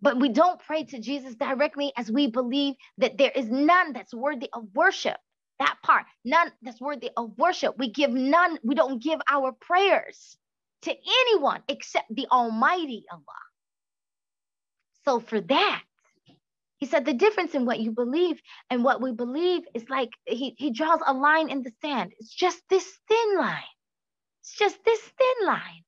But 0.01 0.19
we 0.19 0.29
don't 0.29 0.59
pray 0.61 0.83
to 0.85 0.99
Jesus 0.99 1.35
directly 1.35 1.91
as 1.97 2.11
we 2.11 2.27
believe 2.27 2.75
that 2.99 3.17
there 3.17 3.31
is 3.35 3.49
none 3.49 3.93
that's 3.93 4.13
worthy 4.13 4.49
of 4.53 4.65
worship. 4.75 5.17
That 5.59 5.77
part, 5.83 6.05
none 6.23 6.51
that's 6.61 6.81
worthy 6.81 7.09
of 7.17 7.31
worship. 7.37 7.75
We 7.79 7.91
give 7.91 8.11
none, 8.11 8.59
we 8.63 8.75
don't 8.75 9.01
give 9.01 9.19
our 9.29 9.53
prayers 9.53 10.37
to 10.83 10.91
anyone 11.21 11.63
except 11.67 12.13
the 12.15 12.27
Almighty 12.31 13.05
Allah. 13.11 13.23
So 15.05 15.19
for 15.19 15.41
that, 15.41 15.83
he 16.77 16.85
said 16.87 17.05
the 17.05 17.13
difference 17.13 17.55
in 17.55 17.65
what 17.65 17.79
you 17.79 17.91
believe 17.91 18.41
and 18.69 18.83
what 18.83 19.01
we 19.01 19.13
believe 19.13 19.63
is 19.73 19.89
like 19.89 20.09
he, 20.25 20.55
he 20.57 20.71
draws 20.71 20.99
a 21.05 21.13
line 21.13 21.49
in 21.49 21.63
the 21.63 21.71
sand. 21.81 22.13
It's 22.19 22.33
just 22.33 22.61
this 22.69 22.85
thin 23.07 23.37
line. 23.37 23.63
It's 24.43 24.57
just 24.57 24.83
this 24.83 24.99
thin 24.99 25.47
line. 25.47 25.85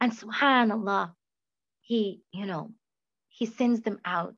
And 0.00 0.10
subhanAllah, 0.10 1.12
he, 1.82 2.22
you 2.32 2.46
know, 2.46 2.72
he 3.28 3.46
sends 3.46 3.82
them 3.82 4.00
out 4.04 4.34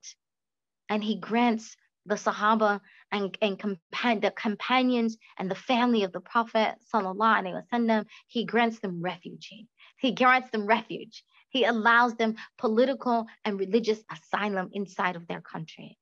and 0.91 1.03
he 1.03 1.17
grants 1.17 1.75
the 2.05 2.17
Sahaba 2.17 2.83
and, 3.11 3.39
and 3.41 3.59
compa- 3.59 4.21
the 4.21 4.33
companions 4.33 5.17
and 5.39 5.51
the 5.51 5.55
family 5.55 6.03
of 6.03 6.13
the 6.13 6.21
Prophet, 6.21 6.75
wasallam, 6.93 8.05
he 8.27 8.45
grants 8.45 8.81
them 8.81 9.01
refuge. 9.01 9.51
He 9.99 10.13
grants 10.13 10.51
them 10.51 10.67
refuge. 10.67 11.25
He 11.49 11.65
allows 11.65 12.15
them 12.17 12.37
political 12.59 13.25
and 13.47 13.59
religious 13.59 14.03
asylum 14.13 14.69
inside 14.75 15.17
of 15.17 15.27
their 15.27 15.41
country. 15.41 15.97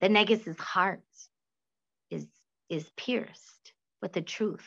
The 0.00 0.08
Negus' 0.08 0.56
heart 0.60 1.02
is, 2.08 2.28
is 2.68 2.88
pierced 2.96 3.59
with 4.02 4.12
the 4.12 4.22
truth. 4.22 4.66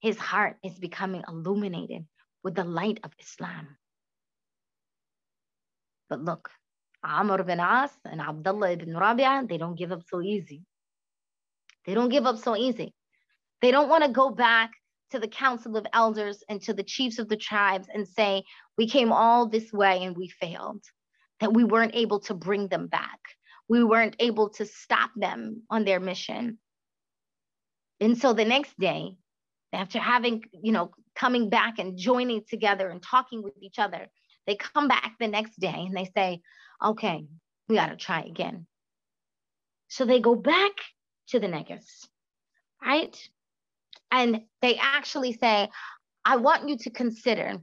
His 0.00 0.18
heart 0.18 0.56
is 0.64 0.78
becoming 0.78 1.22
illuminated 1.28 2.06
with 2.42 2.54
the 2.54 2.64
light 2.64 3.00
of 3.04 3.12
Islam. 3.20 3.76
But 6.08 6.20
look, 6.22 6.50
Amr 7.04 7.40
ibn 7.40 7.60
As 7.60 7.90
and 8.04 8.20
Abdullah 8.20 8.72
ibn 8.72 8.96
Rabia, 8.96 9.44
they 9.48 9.58
don't 9.58 9.78
give 9.78 9.92
up 9.92 10.02
so 10.08 10.20
easy. 10.20 10.64
They 11.86 11.94
don't 11.94 12.10
give 12.10 12.26
up 12.26 12.38
so 12.38 12.56
easy. 12.56 12.94
They 13.60 13.70
don't 13.70 13.88
want 13.88 14.04
to 14.04 14.10
go 14.10 14.30
back 14.30 14.72
to 15.10 15.18
the 15.18 15.28
council 15.28 15.76
of 15.76 15.86
elders 15.92 16.42
and 16.48 16.60
to 16.62 16.72
the 16.72 16.82
chiefs 16.82 17.18
of 17.18 17.28
the 17.28 17.36
tribes 17.36 17.88
and 17.92 18.06
say, 18.08 18.44
we 18.78 18.88
came 18.88 19.12
all 19.12 19.48
this 19.48 19.72
way 19.72 20.04
and 20.04 20.16
we 20.16 20.28
failed, 20.28 20.82
that 21.40 21.52
we 21.52 21.64
weren't 21.64 21.94
able 21.94 22.20
to 22.20 22.34
bring 22.34 22.68
them 22.68 22.86
back. 22.86 23.18
We 23.68 23.84
weren't 23.84 24.16
able 24.18 24.50
to 24.50 24.66
stop 24.66 25.10
them 25.16 25.62
on 25.70 25.84
their 25.84 26.00
mission. 26.00 26.58
And 28.02 28.18
so 28.18 28.32
the 28.32 28.44
next 28.44 28.76
day, 28.80 29.14
after 29.72 30.00
having, 30.00 30.42
you 30.52 30.72
know, 30.72 30.90
coming 31.14 31.48
back 31.50 31.78
and 31.78 31.96
joining 31.96 32.42
together 32.44 32.88
and 32.88 33.00
talking 33.00 33.44
with 33.44 33.54
each 33.62 33.78
other, 33.78 34.08
they 34.44 34.56
come 34.56 34.88
back 34.88 35.14
the 35.20 35.28
next 35.28 35.58
day 35.60 35.86
and 35.86 35.96
they 35.96 36.10
say, 36.16 36.40
okay, 36.84 37.24
we 37.68 37.76
got 37.76 37.90
to 37.90 37.96
try 37.96 38.22
again. 38.22 38.66
So 39.86 40.04
they 40.04 40.18
go 40.18 40.34
back 40.34 40.72
to 41.28 41.38
the 41.38 41.46
Negus, 41.46 42.08
right? 42.84 43.16
And 44.10 44.42
they 44.62 44.78
actually 44.78 45.34
say, 45.34 45.68
I 46.24 46.36
want 46.36 46.68
you 46.68 46.78
to 46.78 46.90
consider 46.90 47.58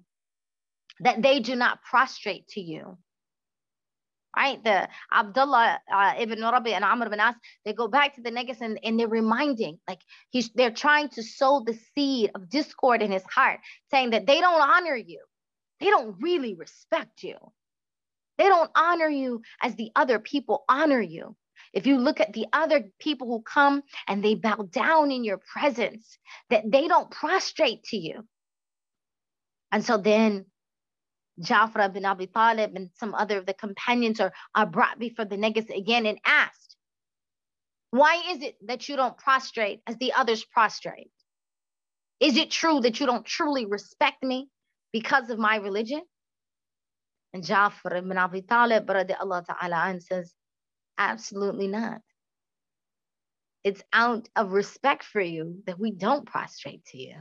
that 1.02 1.21
they 1.21 1.41
do 1.41 1.58
not 1.58 1.84
prostrate 1.84 2.47
to 2.49 2.62
you. 2.62 2.97
Right? 4.35 4.63
The 4.63 4.87
Abdullah 5.11 5.79
uh, 5.91 6.13
ibn 6.17 6.41
Rabi 6.41 6.73
and 6.73 6.85
Amr 6.85 7.07
ibn 7.07 7.19
As, 7.19 7.35
they 7.65 7.73
go 7.73 7.87
back 7.87 8.15
to 8.15 8.21
the 8.21 8.31
Negus 8.31 8.61
and, 8.61 8.79
and 8.83 8.99
they're 8.99 9.07
reminding, 9.07 9.79
like 9.87 9.99
he's 10.29 10.49
they're 10.53 10.71
trying 10.71 11.09
to 11.09 11.23
sow 11.23 11.63
the 11.65 11.77
seed 11.95 12.31
of 12.35 12.49
discord 12.49 13.01
in 13.01 13.11
his 13.11 13.23
heart, 13.23 13.59
saying 13.91 14.11
that 14.11 14.27
they 14.27 14.39
don't 14.39 14.61
honor 14.61 14.95
you. 14.95 15.19
They 15.79 15.87
don't 15.87 16.15
really 16.21 16.55
respect 16.55 17.23
you. 17.23 17.35
They 18.37 18.45
don't 18.45 18.71
honor 18.75 19.09
you 19.09 19.41
as 19.61 19.75
the 19.75 19.91
other 19.95 20.19
people 20.19 20.63
honor 20.69 21.01
you. 21.01 21.35
If 21.73 21.85
you 21.85 21.97
look 21.97 22.19
at 22.19 22.33
the 22.33 22.47
other 22.53 22.89
people 22.99 23.27
who 23.27 23.41
come 23.41 23.83
and 24.07 24.23
they 24.23 24.35
bow 24.35 24.67
down 24.71 25.11
in 25.11 25.23
your 25.23 25.37
presence, 25.37 26.17
that 26.49 26.63
they 26.71 26.87
don't 26.87 27.11
prostrate 27.11 27.83
to 27.85 27.97
you. 27.97 28.25
And 29.71 29.83
so 29.83 29.97
then 29.97 30.45
Jafar 31.39 31.89
bin 31.89 32.06
Abi 32.06 32.28
Talib 32.28 32.75
and 32.75 32.89
some 32.95 33.15
other 33.15 33.38
of 33.38 33.45
the 33.45 33.54
companions 33.54 34.19
are, 34.19 34.34
are 34.56 34.65
brought 34.65 34.99
before 34.99 35.25
the 35.25 35.38
Negus 35.38 35.69
again 35.69 36.06
and 36.06 36.19
asked, 36.25 36.75
why 37.91 38.21
is 38.30 38.43
it 38.43 38.56
that 38.67 38.88
you 38.88 38.95
don't 38.95 39.17
prostrate 39.17 39.82
as 39.88 39.97
the 39.97 40.13
others 40.13 40.43
prostrate? 40.43 41.12
Is 42.19 42.38
it 42.38 42.52
true 42.52 42.82
that 42.82 42.99
you 42.99 43.06
don't 43.06 43.25
truly 43.25 43.65
respect 43.65 44.21
me 44.21 44.49
because 44.91 45.30
of 45.30 45.39
my 45.39 45.56
religion? 45.56 46.02
And 47.34 47.43
Jafar 47.43 47.95
ibn 47.95 48.17
Abi 48.17 48.41
Talib 48.41 48.89
Allah 48.89 49.43
ta'ala 49.47 49.99
says, 50.02 50.34
Absolutely 50.97 51.67
not. 51.67 52.02
It's 53.63 53.84
out 53.93 54.28
of 54.36 54.52
respect 54.52 55.04
for 55.04 55.21
you 55.21 55.63
that 55.65 55.80
we 55.80 55.91
don't 55.91 56.25
prostrate 56.25 56.86
to 56.88 56.97
you. 56.97 57.15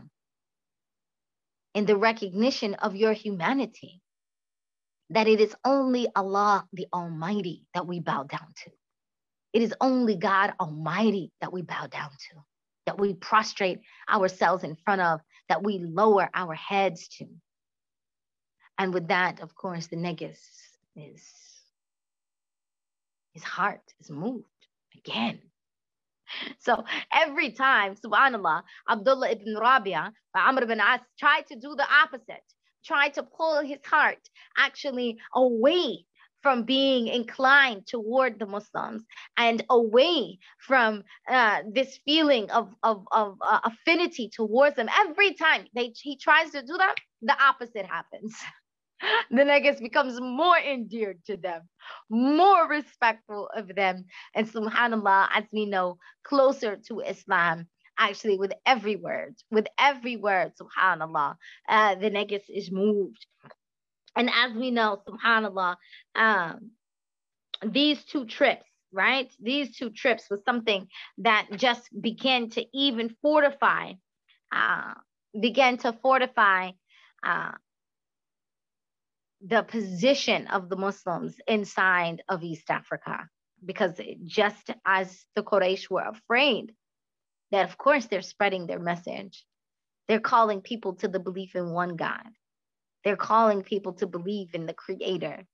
In 1.75 1.85
the 1.87 1.97
recognition 1.97 2.75
of 2.75 2.97
your 2.97 3.13
humanity, 3.13 4.01
that 5.11 5.29
it 5.29 5.41
is 5.41 5.55
only 5.65 6.09
Allah 6.15 6.67
the 6.73 6.87
Almighty 6.93 7.65
that 7.75 7.87
we 7.87 8.01
bow 8.01 8.25
down 8.25 8.53
to. 8.65 8.71
It 9.53 9.63
is 9.63 9.75
only 9.81 10.17
God 10.17 10.53
Almighty 10.61 11.33
that 11.41 11.53
we 11.53 11.63
bow 11.63 11.87
down 11.87 12.11
to, 12.11 12.37
that 12.87 12.99
we 12.99 13.15
prostrate 13.15 13.81
ourselves 14.11 14.65
in 14.65 14.77
front 14.85 15.01
of, 15.01 15.21
that 15.49 15.63
we 15.63 15.79
lower 15.79 16.29
our 16.35 16.55
heads 16.55 17.09
to. 17.19 17.27
And 18.77 18.93
with 18.93 19.09
that, 19.09 19.41
of 19.41 19.55
course, 19.55 19.87
the 19.87 19.97
negus 19.97 20.39
is 20.95 21.23
his 23.33 23.43
heart 23.43 23.81
is 24.01 24.11
moved 24.11 24.45
again. 24.97 25.41
So 26.59 26.85
every 27.11 27.53
time, 27.53 27.95
subhanAllah, 27.95 28.63
Abdullah 28.87 29.31
ibn 29.31 29.57
Rabia, 29.57 30.13
Amr 30.35 30.65
ibn 30.65 30.79
As 30.79 31.01
tried 31.19 31.47
to 31.47 31.57
do 31.57 31.75
the 31.75 31.87
opposite, 32.03 32.45
tried 32.85 33.15
to 33.15 33.23
pull 33.23 33.61
his 33.63 33.85
heart 33.85 34.19
actually 34.57 35.19
away 35.35 36.05
from 36.43 36.63
being 36.63 37.09
inclined 37.09 37.87
toward 37.87 38.39
the 38.39 38.47
Muslims 38.47 39.03
and 39.37 39.65
away 39.71 40.39
from 40.59 41.03
uh, 41.29 41.63
this 41.73 41.99
feeling 42.05 42.51
of, 42.51 42.73
of, 42.83 43.05
of 43.13 43.37
uh, 43.41 43.61
affinity 43.65 44.31
towards 44.33 44.77
them. 44.77 44.89
Every 45.01 45.35
time 45.35 45.67
they, 45.75 45.93
he 45.97 46.17
tries 46.17 46.51
to 46.51 46.63
do 46.63 46.77
that, 46.79 46.95
the 47.23 47.37
opposite 47.43 47.87
happens. 47.87 48.37
the 49.31 49.45
negus 49.45 49.81
becomes 49.81 50.21
more 50.21 50.59
endeared 50.59 51.25
to 51.27 51.37
them, 51.37 51.63
more 52.11 52.69
respectful 52.69 53.49
of 53.55 53.75
them, 53.75 54.05
and 54.35 54.49
subhanAllah, 54.49 55.29
as 55.35 55.45
we 55.53 55.67
know, 55.67 55.99
closer 56.25 56.77
to 56.89 57.01
Islam. 57.01 57.67
Actually, 57.99 58.39
with 58.39 58.53
every 58.65 58.97
word, 58.97 59.35
with 59.51 59.67
every 59.79 60.17
word, 60.17 60.53
subhanAllah, 60.61 61.37
uh, 61.69 61.95
the 61.97 62.11
negus 62.11 62.45
is 62.49 62.71
moved 62.71 63.27
and 64.19 64.31
as 64.35 64.53
we 64.53 64.73
know, 64.73 65.01
subhanAllah, 65.09 65.77
um, 66.17 66.73
these 67.65 68.05
two 68.05 68.27
trips, 68.27 68.69
right? 68.93 69.31
These 69.41 69.77
two 69.77 69.91
trips 69.91 70.25
was 70.29 70.41
something 70.45 70.89
that 71.19 71.47
just 71.57 71.89
began 71.99 72.51
to 72.51 72.65
even 72.75 73.15
fortify, 73.23 73.93
uh, 74.51 74.95
began 75.41 75.77
to 75.79 75.93
fortify 76.03 76.73
uh, 77.23 77.53
the 79.41 79.63
position 79.63 80.49
of 80.49 80.69
the 80.69 80.77
Muslims 80.77 81.37
inside 81.47 82.23
of 82.29 82.43
East 82.43 82.71
Africa. 82.71 83.29
Because 83.65 84.01
just 84.25 84.71
as 84.85 85.25
the 85.37 85.45
Quraysh 85.45 85.89
were 85.91 86.09
afraid 86.09 86.73
that, 87.51 87.69
of 87.69 87.79
course, 87.79 88.07
they're 88.07 88.23
spreading 88.23 88.67
their 88.67 88.79
message, 88.79 89.45
they're 90.07 90.21
calling 90.21 90.61
people 90.63 90.95
to 90.97 91.09
the 91.09 91.21
belief 91.21 91.55
in 91.55 91.71
one 91.71 91.97
God. 91.97 92.29
They're 93.05 93.17
calling 93.17 93.63
people 93.63 93.93
to 93.95 94.07
believe 94.07 94.55
in 94.55 94.67
the 94.67 94.75
creator. 94.75 95.45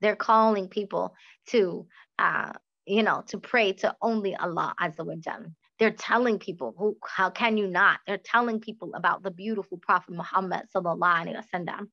They're 0.00 0.16
calling 0.16 0.68
people 0.68 1.14
to, 1.48 1.86
uh, 2.18 2.52
you 2.86 3.02
know, 3.02 3.22
to 3.28 3.38
pray 3.38 3.72
to 3.74 3.94
only 4.00 4.34
Allah 4.36 4.74
Azza. 4.80 5.52
They're 5.78 5.90
telling 5.90 6.38
people, 6.38 6.74
who, 6.78 6.96
how 7.04 7.30
can 7.30 7.56
you 7.56 7.66
not? 7.66 8.00
They're 8.06 8.18
telling 8.18 8.60
people 8.60 8.92
about 8.94 9.22
the 9.22 9.30
beautiful 9.30 9.78
Prophet 9.78 10.14
Muhammad 10.14 10.66
sallallahu. 10.74 11.88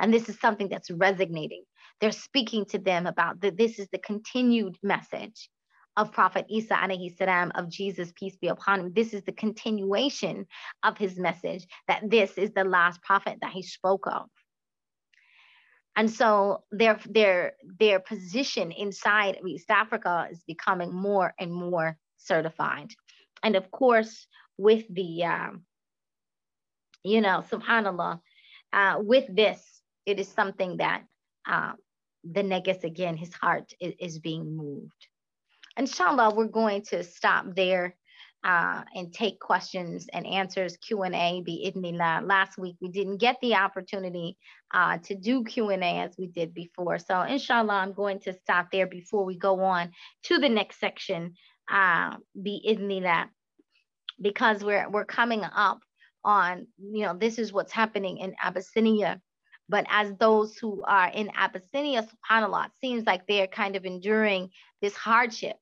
And 0.00 0.14
this 0.14 0.28
is 0.28 0.40
something 0.40 0.68
that's 0.68 0.90
resonating. 0.90 1.64
They're 2.00 2.12
speaking 2.12 2.64
to 2.66 2.78
them 2.78 3.06
about 3.06 3.40
that 3.40 3.56
this 3.56 3.78
is 3.78 3.88
the 3.90 3.98
continued 3.98 4.76
message 4.82 5.50
of 5.98 6.12
Prophet 6.12 6.46
Isa 6.48 6.74
alayhi 6.74 7.14
salam, 7.16 7.50
of 7.56 7.68
Jesus, 7.68 8.12
peace 8.14 8.36
be 8.36 8.46
upon 8.46 8.78
him. 8.78 8.92
This 8.94 9.12
is 9.12 9.24
the 9.24 9.32
continuation 9.32 10.46
of 10.84 10.96
his 10.96 11.18
message 11.18 11.66
that 11.88 12.08
this 12.08 12.38
is 12.38 12.52
the 12.52 12.62
last 12.62 13.02
prophet 13.02 13.38
that 13.42 13.50
he 13.50 13.62
spoke 13.62 14.06
of. 14.06 14.26
And 15.96 16.08
so 16.08 16.62
their 16.70 17.00
their 17.10 17.54
their 17.80 17.98
position 17.98 18.70
inside 18.70 19.40
East 19.44 19.68
Africa 19.68 20.28
is 20.30 20.40
becoming 20.46 20.94
more 20.94 21.34
and 21.40 21.52
more 21.52 21.98
certified. 22.18 22.92
And 23.42 23.56
of 23.56 23.68
course, 23.72 24.28
with 24.56 24.84
the 24.88 25.24
um, 25.24 25.64
you 27.02 27.20
know, 27.20 27.42
subhanallah, 27.50 28.20
uh, 28.72 28.96
with 29.00 29.34
this, 29.34 29.60
it 30.06 30.20
is 30.20 30.28
something 30.28 30.76
that 30.76 31.02
uh, 31.44 31.72
the 32.22 32.44
negus 32.44 32.84
again, 32.84 33.16
his 33.16 33.34
heart 33.34 33.72
is, 33.80 33.94
is 33.98 34.18
being 34.20 34.56
moved. 34.56 35.07
Inshallah, 35.78 36.34
we're 36.34 36.46
going 36.46 36.82
to 36.86 37.04
stop 37.04 37.54
there 37.54 37.94
uh, 38.44 38.82
and 38.94 39.12
take 39.12 39.38
questions 39.38 40.08
and 40.12 40.26
answers 40.26 40.76
Q&A 40.78 41.42
bi'idnillah. 41.46 42.26
Last 42.26 42.58
week 42.58 42.76
we 42.80 42.88
didn't 42.88 43.18
get 43.18 43.36
the 43.40 43.54
opportunity 43.54 44.36
uh, 44.72 44.98
to 44.98 45.14
do 45.14 45.44
Q&A 45.44 46.00
as 46.00 46.16
we 46.18 46.26
did 46.26 46.52
before. 46.52 46.98
So 46.98 47.22
inshallah, 47.22 47.74
I'm 47.74 47.92
going 47.92 48.18
to 48.20 48.32
stop 48.32 48.68
there 48.72 48.88
before 48.88 49.24
we 49.24 49.36
go 49.36 49.60
on 49.60 49.92
to 50.24 50.38
the 50.38 50.48
next 50.48 50.80
section 50.80 51.34
uh, 51.70 52.16
bi'idnillah 52.36 53.28
because 54.20 54.64
we're, 54.64 54.88
we're 54.90 55.04
coming 55.04 55.44
up 55.44 55.78
on, 56.24 56.66
you 56.78 57.06
know, 57.06 57.16
this 57.16 57.38
is 57.38 57.52
what's 57.52 57.72
happening 57.72 58.18
in 58.18 58.34
Abyssinia. 58.42 59.20
But 59.68 59.86
as 59.90 60.12
those 60.18 60.56
who 60.56 60.82
are 60.84 61.08
in 61.08 61.30
Abyssinia, 61.36 62.02
subhanAllah, 62.02 62.66
it 62.66 62.72
seems 62.80 63.04
like 63.04 63.26
they're 63.26 63.46
kind 63.46 63.76
of 63.76 63.84
enduring 63.84 64.50
this 64.80 64.94
hardship, 64.94 65.56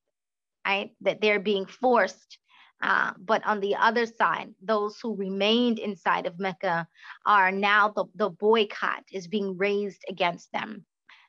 right? 0.67 0.91
That 1.03 1.21
they're 1.21 1.41
being 1.41 1.67
forced 1.67 2.39
uh, 2.83 3.13
but 3.19 3.45
on 3.47 3.61
the 3.61 3.75
other 3.77 4.07
side, 4.07 4.55
those 4.63 4.99
who 5.01 5.17
remained 5.17 5.79
inside 5.79 6.27
of 6.27 6.39
Mecca 6.39 6.87
are 7.25 7.51
now 7.51 7.89
the, 7.89 8.05
the 8.15 8.29
boycott 8.29 9.03
is 9.13 9.29
being 9.29 9.57
raised 9.57 10.05
against 10.09 10.53
them. 10.53 10.85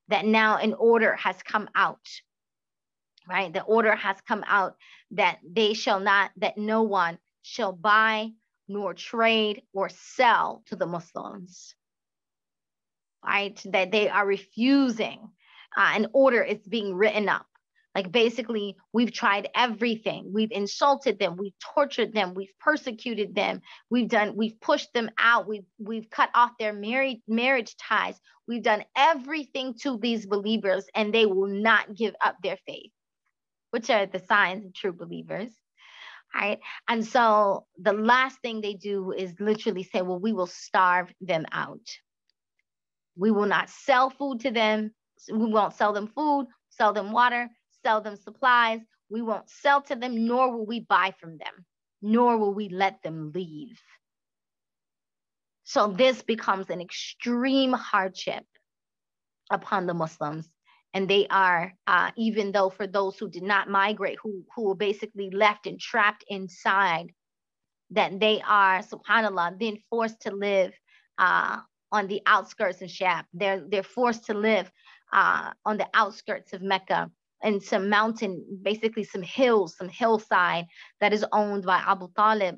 That 0.10 0.26
now 0.26 0.58
an 0.58 0.73
order 0.73 1.15
has 1.15 1.41
come 1.43 1.69
out, 1.76 2.06
right? 3.28 3.54
The 3.54 3.63
order 3.63 3.95
has 3.95 4.17
come 4.28 4.43
out 4.45 4.76
that 5.12 5.39
they 5.50 5.73
shall 5.73 6.00
not, 6.00 6.32
that 6.38 6.58
no 6.58 6.84
one 6.84 7.17
shall 7.43 7.71
buy 7.71 8.32
nor 8.67 8.93
trade 8.93 9.63
or 9.73 9.89
sell 9.89 10.63
to 10.67 10.76
the 10.76 10.86
Muslims, 10.86 11.76
right? 13.26 13.60
That 13.65 13.91
they 13.91 14.10
are 14.10 14.26
refusing. 14.26 15.30
Uh, 15.78 15.91
an 15.93 16.08
order 16.13 16.43
is 16.43 16.60
being 16.67 16.93
written 16.93 17.30
up 17.30 17.45
like 17.97 18.12
basically, 18.12 18.77
we've 18.93 19.12
tried 19.12 19.49
everything. 19.55 20.29
We've 20.31 20.51
insulted 20.51 21.17
them, 21.17 21.36
we've 21.36 21.57
tortured 21.73 22.13
them, 22.13 22.36
we've 22.36 22.53
persecuted 22.60 23.33
them, 23.33 23.60
we've 23.89 24.07
done, 24.07 24.36
we've 24.36 24.62
pushed 24.62 24.93
them 24.93 25.10
out, 25.17 25.47
we've 25.47 25.65
we've 25.79 26.07
cut 26.12 26.29
off 26.36 26.51
their 26.60 26.73
married 26.73 27.23
marriage 27.27 27.75
ties. 27.77 28.19
We've 28.47 28.62
done 28.62 28.83
everything 28.95 29.73
to 29.81 29.97
these 29.97 30.27
believers, 30.27 30.86
and 30.93 31.12
they 31.12 31.25
will 31.25 31.47
not 31.47 31.95
give 31.95 32.13
up 32.23 32.36
their 32.43 32.60
faith, 32.67 32.91
which 33.71 33.89
are 33.89 34.05
the 34.05 34.19
signs 34.19 34.63
of 34.63 34.75
true 34.75 34.93
believers. 34.93 35.49
Right. 36.36 36.60
And 36.88 37.03
so 37.03 37.65
the 37.81 37.93
last 37.93 38.39
thing 38.41 38.62
they 38.62 38.75
do 38.75 39.12
is 39.12 39.33
literally 39.39 39.81
say, 39.81 40.03
well, 40.03 40.19
we 40.19 40.33
will 40.33 40.45
starve 40.45 41.12
them 41.19 41.45
out. 41.51 41.88
We 43.15 43.31
will 43.31 43.47
not 43.47 43.71
sell 43.71 44.12
food 44.12 44.41
to 44.41 44.51
them. 44.51 44.91
We 45.31 45.47
won't 45.47 45.73
sell 45.73 45.93
them 45.93 46.12
food, 46.13 46.45
sell 46.69 46.93
them 46.93 47.12
water, 47.12 47.49
sell 47.88 48.02
them 48.02 48.17
supplies. 48.17 48.82
We 49.10 49.21
won't 49.21 49.50
sell 49.50 49.82
to 49.84 49.95
them, 49.95 50.28
nor 50.28 50.52
will 50.52 50.65
we 50.65 50.82
buy 50.82 51.13
from 51.19 51.38
them, 51.38 51.65
nor 52.02 52.38
will 52.38 52.54
we 52.54 52.67
let 52.67 53.02
them 53.02 53.32
leave. 53.34 53.80
So 55.63 55.88
this 55.88 56.21
becomes 56.21 56.69
an 56.69 56.82
extreme 56.82 57.71
hardship 57.71 58.43
upon 59.50 59.88
the 59.88 59.93
Muslims. 59.93 60.50
And 60.93 61.08
they 61.10 61.28
are, 61.30 61.73
uh, 61.86 62.12
even 62.17 62.52
though 62.52 62.69
for 62.69 62.88
those 62.88 63.17
who 63.17 63.30
did 63.30 63.43
not 63.43 63.69
migrate, 63.69 64.17
who, 64.21 64.43
who 64.54 64.63
were 64.67 64.76
basically 64.76 65.30
left 65.30 65.65
and 65.65 65.80
trapped 65.80 66.26
inside, 66.28 67.13
that 67.91 68.19
they 68.19 68.41
are, 68.45 68.82
subhanAllah, 68.82 69.60
then 69.60 69.78
forced 69.89 70.21
to 70.23 70.32
live 70.32 70.73
uh, 71.17 71.60
on 71.93 72.08
the 72.08 72.21
outskirts 72.26 72.82
of 72.82 72.89
Shab. 72.89 73.23
They're, 73.34 73.63
they're 73.69 73.84
forced 73.84 74.26
to 74.26 74.34
live 74.34 74.69
uh, 75.13 75.52
on 75.65 75.78
the 75.78 75.88
outskirts 75.93 76.52
of 76.52 76.62
Mecca 76.62 77.12
and 77.42 77.62
some 77.62 77.88
mountain, 77.88 78.44
basically 78.62 79.05
some 79.05 79.22
hills, 79.22 79.76
some 79.76 79.88
hillside 79.88 80.66
that 81.00 81.12
is 81.12 81.24
owned 81.33 81.64
by 81.64 81.83
Abu 81.85 82.09
Talib, 82.16 82.57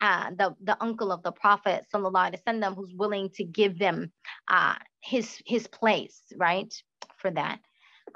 uh, 0.00 0.30
the, 0.36 0.54
the 0.62 0.76
uncle 0.82 1.12
of 1.12 1.22
the 1.22 1.32
Prophet 1.32 1.84
وسلم, 1.94 2.74
who's 2.74 2.92
willing 2.94 3.30
to 3.30 3.44
give 3.44 3.78
them 3.78 4.12
uh, 4.48 4.74
his, 5.00 5.40
his 5.46 5.66
place, 5.68 6.20
right, 6.36 6.74
for 7.18 7.30
that. 7.30 7.60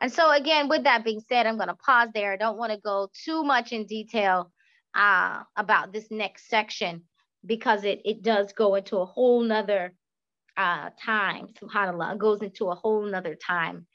And 0.00 0.12
so 0.12 0.31
again, 0.31 0.68
with 0.68 0.85
that 0.85 1.04
being 1.04 1.20
said, 1.28 1.46
I'm 1.46 1.57
gonna 1.57 1.74
pause 1.74 2.11
there. 2.14 2.33
I 2.33 2.37
don't 2.37 2.59
wanna 2.59 2.78
go 2.78 3.09
too 3.24 3.44
much 3.44 3.72
in 3.72 3.87
detail 3.87 4.50
uh, 4.94 5.42
about 5.57 5.92
this 5.92 6.11
next 6.11 6.48
section 6.48 7.04
because 7.46 7.85
it, 7.85 8.00
it 8.04 8.22
does 8.22 8.52
go 8.52 8.74
into 8.74 8.98
a 8.98 9.07
whole 9.07 9.42
nother 9.42 9.94
uh, 10.57 10.90
time, 11.00 11.46
subhanAllah, 11.62 12.14
it 12.14 12.18
goes 12.18 12.42
into 12.42 12.66
a 12.66 12.74
whole 12.74 13.07
nother 13.07 13.37
time 13.37 13.87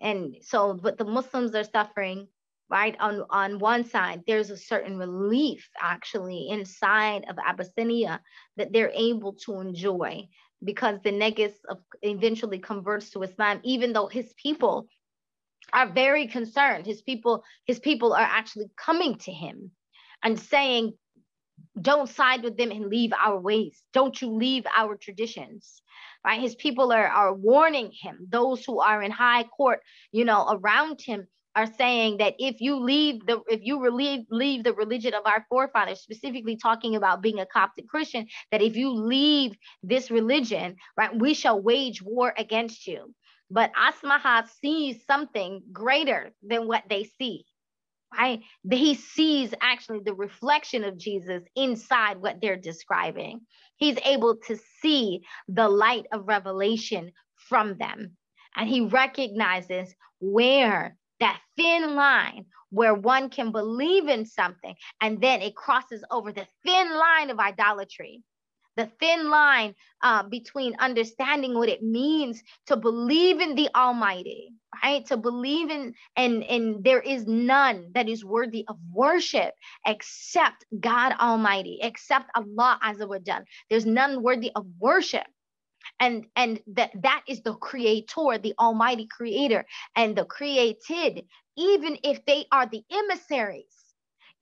and 0.00 0.36
so 0.42 0.74
but 0.74 0.98
the 0.98 1.04
muslims 1.04 1.54
are 1.54 1.64
suffering 1.64 2.26
right 2.70 2.96
on 3.00 3.24
on 3.30 3.58
one 3.58 3.84
side 3.84 4.22
there's 4.26 4.50
a 4.50 4.56
certain 4.56 4.96
relief 4.96 5.68
actually 5.80 6.48
inside 6.48 7.24
of 7.28 7.36
abyssinia 7.44 8.20
that 8.56 8.72
they're 8.72 8.92
able 8.94 9.34
to 9.34 9.60
enjoy 9.60 10.26
because 10.62 10.98
the 11.04 11.12
negus 11.12 11.52
eventually 12.02 12.58
converts 12.58 13.10
to 13.10 13.22
islam 13.22 13.60
even 13.62 13.92
though 13.92 14.06
his 14.06 14.32
people 14.42 14.88
are 15.72 15.88
very 15.88 16.26
concerned. 16.26 16.86
His 16.86 17.02
people 17.02 17.44
his 17.66 17.78
people 17.78 18.12
are 18.12 18.20
actually 18.20 18.70
coming 18.76 19.16
to 19.18 19.32
him 19.32 19.70
and 20.22 20.38
saying 20.38 20.92
don't 21.80 22.08
side 22.08 22.42
with 22.42 22.56
them 22.56 22.70
and 22.70 22.86
leave 22.86 23.12
our 23.12 23.38
ways. 23.38 23.80
Don't 23.92 24.20
you 24.20 24.30
leave 24.30 24.64
our 24.76 24.96
traditions 24.96 25.82
right? 26.24 26.40
His 26.40 26.54
people 26.54 26.92
are, 26.92 27.06
are 27.06 27.34
warning 27.34 27.92
him, 27.92 28.26
those 28.28 28.64
who 28.64 28.80
are 28.80 29.02
in 29.02 29.10
high 29.10 29.44
court, 29.44 29.80
you 30.12 30.24
know, 30.24 30.58
around 30.58 31.00
him 31.00 31.26
are 31.56 31.66
saying 31.78 32.16
that 32.18 32.34
if 32.38 32.60
you 32.60 32.76
leave 32.76 33.24
the 33.26 33.40
if 33.48 33.60
you 33.62 33.78
leave 33.90 34.24
leave 34.30 34.64
the 34.64 34.72
religion 34.72 35.14
of 35.14 35.22
our 35.24 35.46
forefathers 35.48 36.00
specifically 36.00 36.56
talking 36.56 36.96
about 36.96 37.22
being 37.22 37.38
a 37.38 37.46
coptic 37.46 37.86
christian 37.88 38.26
that 38.50 38.60
if 38.60 38.76
you 38.76 38.90
leave 38.90 39.56
this 39.82 40.10
religion 40.10 40.74
right 40.96 41.16
we 41.16 41.32
shall 41.32 41.60
wage 41.60 42.02
war 42.02 42.34
against 42.36 42.86
you. 42.86 43.14
But 43.50 43.72
asmaha 43.74 44.48
sees 44.60 45.04
something 45.06 45.62
greater 45.70 46.32
than 46.42 46.66
what 46.66 46.84
they 46.88 47.04
see 47.04 47.44
right? 48.16 48.40
He 48.70 48.94
sees 48.94 49.54
actually 49.60 50.00
the 50.04 50.14
reflection 50.14 50.84
of 50.84 50.98
jesus 50.98 51.42
inside 51.56 52.18
what 52.18 52.40
they're 52.40 52.56
describing. 52.56 53.40
He's 53.76 53.98
able 54.04 54.36
to 54.46 54.58
see 54.80 55.22
the 55.48 55.68
light 55.68 56.06
of 56.12 56.28
revelation 56.28 57.12
from 57.36 57.76
them. 57.78 58.16
And 58.56 58.68
he 58.68 58.82
recognizes 58.82 59.94
where 60.20 60.96
that 61.20 61.40
thin 61.56 61.94
line 61.94 62.46
where 62.70 62.94
one 62.94 63.30
can 63.30 63.52
believe 63.52 64.08
in 64.08 64.26
something 64.26 64.74
and 65.00 65.20
then 65.20 65.42
it 65.42 65.54
crosses 65.54 66.02
over 66.10 66.32
the 66.32 66.46
thin 66.64 66.90
line 66.96 67.30
of 67.30 67.38
idolatry 67.38 68.22
the 68.76 68.86
thin 69.00 69.28
line 69.30 69.74
uh, 70.02 70.22
between 70.24 70.74
understanding 70.78 71.54
what 71.54 71.68
it 71.68 71.82
means 71.82 72.42
to 72.66 72.76
believe 72.76 73.40
in 73.40 73.54
the 73.54 73.68
almighty 73.74 74.50
right? 74.82 75.06
To 75.06 75.16
believe 75.16 75.70
in 75.70 75.94
and 76.16 76.42
and 76.44 76.84
there 76.84 77.00
is 77.00 77.26
none 77.26 77.90
that 77.94 78.08
is 78.08 78.24
worthy 78.24 78.64
of 78.68 78.76
worship 78.92 79.54
except 79.86 80.64
god 80.80 81.14
almighty 81.20 81.78
except 81.82 82.30
allah 82.34 82.78
azza 82.82 83.08
wa 83.08 83.18
jal. 83.18 83.42
There's 83.70 83.86
none 83.86 84.22
worthy 84.22 84.50
of 84.54 84.66
worship. 84.78 85.26
And 86.00 86.26
and 86.36 86.60
that 86.74 86.90
that 87.02 87.22
is 87.28 87.42
the 87.42 87.54
creator 87.54 88.38
the 88.42 88.54
almighty 88.58 89.06
creator 89.06 89.64
and 89.96 90.16
the 90.16 90.24
created 90.24 91.24
even 91.56 91.98
if 92.02 92.24
they 92.26 92.46
are 92.52 92.66
the 92.66 92.82
emissaries 92.90 93.76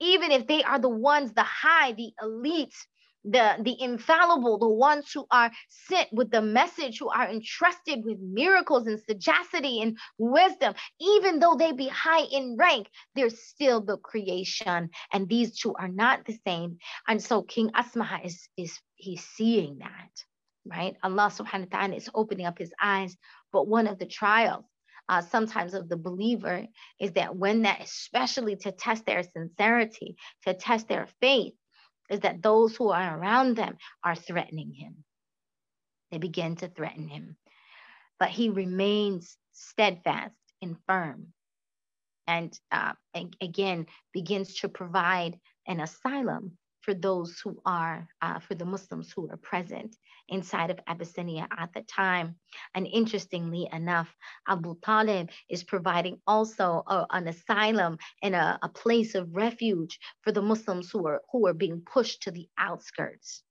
even 0.00 0.32
if 0.32 0.46
they 0.46 0.62
are 0.62 0.78
the 0.78 0.88
ones 0.88 1.32
the 1.34 1.42
high 1.42 1.92
the 1.92 2.12
elite 2.22 2.74
the 3.24 3.56
the 3.62 3.76
infallible 3.80 4.58
the 4.58 4.68
ones 4.68 5.10
who 5.12 5.24
are 5.30 5.50
sent 5.68 6.08
with 6.12 6.30
the 6.30 6.42
message 6.42 6.98
who 6.98 7.08
are 7.08 7.28
entrusted 7.28 8.04
with 8.04 8.18
miracles 8.20 8.86
and 8.86 9.00
sagacity 9.00 9.80
and 9.80 9.96
wisdom 10.18 10.74
even 11.00 11.38
though 11.38 11.54
they 11.54 11.72
be 11.72 11.88
high 11.88 12.24
in 12.24 12.56
rank 12.58 12.88
they're 13.14 13.30
still 13.30 13.80
the 13.80 13.96
creation 13.98 14.90
and 15.12 15.28
these 15.28 15.56
two 15.58 15.74
are 15.78 15.88
not 15.88 16.24
the 16.26 16.36
same 16.46 16.76
and 17.08 17.22
so 17.22 17.42
king 17.42 17.70
asma 17.74 18.20
is 18.24 18.48
is 18.56 18.78
he's 18.96 19.24
seeing 19.24 19.78
that 19.78 20.10
right? 20.64 20.96
Allah 21.02 21.30
subhanahu 21.30 21.72
wa 21.72 21.78
ta'ala 21.78 21.94
is 21.96 22.10
opening 22.14 22.46
up 22.46 22.58
his 22.58 22.72
eyes. 22.80 23.16
But 23.52 23.66
one 23.66 23.86
of 23.86 23.98
the 23.98 24.06
trials 24.06 24.64
uh, 25.08 25.20
sometimes 25.20 25.74
of 25.74 25.88
the 25.88 25.96
believer 25.96 26.66
is 27.00 27.12
that 27.12 27.36
when 27.36 27.62
that, 27.62 27.80
especially 27.82 28.56
to 28.56 28.72
test 28.72 29.04
their 29.04 29.22
sincerity, 29.22 30.16
to 30.46 30.54
test 30.54 30.88
their 30.88 31.08
faith, 31.20 31.54
is 32.10 32.20
that 32.20 32.42
those 32.42 32.76
who 32.76 32.90
are 32.90 33.18
around 33.18 33.56
them 33.56 33.76
are 34.04 34.14
threatening 34.14 34.72
him. 34.72 35.04
They 36.10 36.18
begin 36.18 36.56
to 36.56 36.68
threaten 36.68 37.08
him. 37.08 37.36
But 38.18 38.30
he 38.30 38.50
remains 38.50 39.36
steadfast 39.52 40.36
and 40.60 40.76
firm. 40.86 41.32
And 42.26 42.58
uh, 42.70 42.92
again, 43.40 43.86
begins 44.12 44.54
to 44.60 44.68
provide 44.68 45.38
an 45.66 45.80
asylum 45.80 46.58
for 46.82 46.94
those 46.94 47.40
who 47.42 47.60
are, 47.64 48.08
uh, 48.20 48.40
for 48.40 48.54
the 48.54 48.64
Muslims 48.64 49.12
who 49.14 49.28
are 49.30 49.36
present 49.36 49.96
inside 50.32 50.70
of 50.70 50.80
Abyssinia 50.86 51.46
at 51.56 51.72
the 51.74 51.82
time. 51.82 52.36
And 52.74 52.86
interestingly 52.86 53.68
enough, 53.72 54.12
Abu 54.48 54.76
Talib 54.82 55.30
is 55.48 55.62
providing 55.62 56.18
also 56.26 56.82
a, 56.86 57.06
an 57.10 57.28
asylum 57.28 57.98
and 58.22 58.34
a, 58.34 58.58
a 58.62 58.68
place 58.68 59.14
of 59.14 59.34
refuge 59.34 59.98
for 60.22 60.32
the 60.32 60.42
Muslims 60.42 60.90
who 60.90 61.06
are, 61.06 61.20
who 61.30 61.46
are 61.46 61.54
being 61.54 61.82
pushed 61.82 62.22
to 62.22 62.30
the 62.30 62.48
outskirts. 62.58 63.42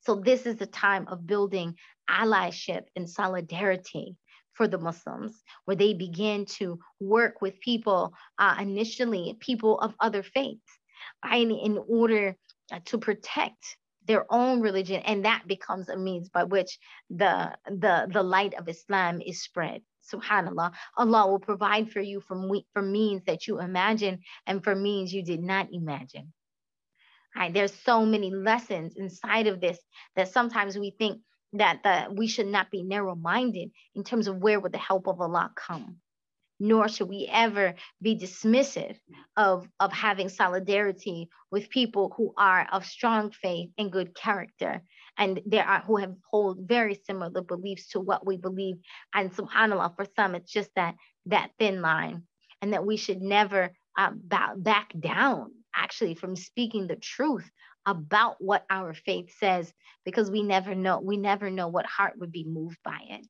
So 0.00 0.16
this 0.16 0.46
is 0.46 0.56
the 0.56 0.66
time 0.66 1.06
of 1.08 1.26
building 1.26 1.76
allyship 2.10 2.82
and 2.96 3.08
solidarity 3.08 4.16
for 4.52 4.68
the 4.68 4.78
Muslims, 4.78 5.42
where 5.64 5.76
they 5.76 5.94
begin 5.94 6.44
to 6.44 6.78
work 7.00 7.40
with 7.40 7.60
people, 7.60 8.12
uh, 8.38 8.56
initially 8.60 9.36
people 9.40 9.78
of 9.80 9.94
other 9.98 10.22
faiths, 10.22 10.78
in 11.32 11.78
order 11.88 12.36
uh, 12.70 12.80
to 12.84 12.98
protect 12.98 13.76
their 14.12 14.26
own 14.30 14.60
religion 14.60 15.00
and 15.06 15.24
that 15.24 15.42
becomes 15.46 15.88
a 15.88 15.96
means 15.96 16.28
by 16.28 16.44
which 16.44 16.78
the 17.08 17.56
the 17.66 18.06
the 18.12 18.22
light 18.22 18.52
of 18.58 18.68
islam 18.68 19.22
is 19.22 19.42
spread. 19.42 19.80
Subhanallah. 20.12 20.72
Allah 20.98 21.30
will 21.30 21.38
provide 21.38 21.90
for 21.90 22.00
you 22.00 22.20
from 22.20 22.50
for 22.74 22.82
means 22.82 23.22
that 23.24 23.46
you 23.46 23.60
imagine 23.60 24.20
and 24.46 24.62
for 24.62 24.74
means 24.74 25.14
you 25.14 25.22
did 25.24 25.42
not 25.42 25.68
imagine. 25.72 26.32
There's 27.52 27.72
so 27.72 28.04
many 28.04 28.30
lessons 28.30 28.96
inside 28.96 29.46
of 29.46 29.60
this 29.60 29.78
that 30.16 30.28
sometimes 30.28 30.76
we 30.76 30.90
think 30.90 31.22
that 31.54 31.82
the, 31.82 32.14
we 32.14 32.26
should 32.26 32.46
not 32.46 32.70
be 32.70 32.82
narrow 32.82 33.14
minded 33.14 33.70
in 33.94 34.04
terms 34.04 34.26
of 34.26 34.36
where 34.36 34.60
would 34.60 34.72
the 34.72 34.78
help 34.78 35.06
of 35.06 35.20
allah 35.20 35.50
come 35.54 35.96
nor 36.62 36.88
should 36.88 37.08
we 37.08 37.28
ever 37.30 37.74
be 38.00 38.16
dismissive 38.16 38.96
of, 39.36 39.66
of 39.80 39.92
having 39.92 40.28
solidarity 40.28 41.28
with 41.50 41.68
people 41.68 42.14
who 42.16 42.32
are 42.36 42.68
of 42.70 42.86
strong 42.86 43.32
faith 43.32 43.70
and 43.76 43.90
good 43.90 44.14
character. 44.14 44.80
And 45.18 45.40
there 45.44 45.66
are 45.66 45.80
who 45.80 45.96
have 45.96 46.14
hold 46.30 46.58
very 46.60 46.94
similar 47.04 47.42
beliefs 47.42 47.88
to 47.90 48.00
what 48.00 48.24
we 48.24 48.36
believe. 48.36 48.76
And 49.12 49.34
subhanAllah, 49.34 49.96
for 49.96 50.06
some, 50.14 50.36
it's 50.36 50.52
just 50.52 50.70
that 50.76 50.94
that 51.26 51.50
thin 51.58 51.82
line. 51.82 52.22
And 52.62 52.72
that 52.74 52.86
we 52.86 52.96
should 52.96 53.20
never 53.20 53.72
uh, 53.98 54.12
bow, 54.14 54.54
back 54.56 54.92
down 54.98 55.50
actually 55.74 56.14
from 56.14 56.36
speaking 56.36 56.86
the 56.86 56.94
truth 56.94 57.50
about 57.86 58.36
what 58.38 58.64
our 58.70 58.94
faith 58.94 59.34
says 59.40 59.72
because 60.04 60.30
we 60.30 60.44
never 60.44 60.76
know 60.76 61.00
we 61.00 61.16
never 61.16 61.50
know 61.50 61.66
what 61.66 61.86
heart 61.86 62.12
would 62.18 62.30
be 62.30 62.44
moved 62.44 62.78
by 62.84 63.00
it 63.08 63.26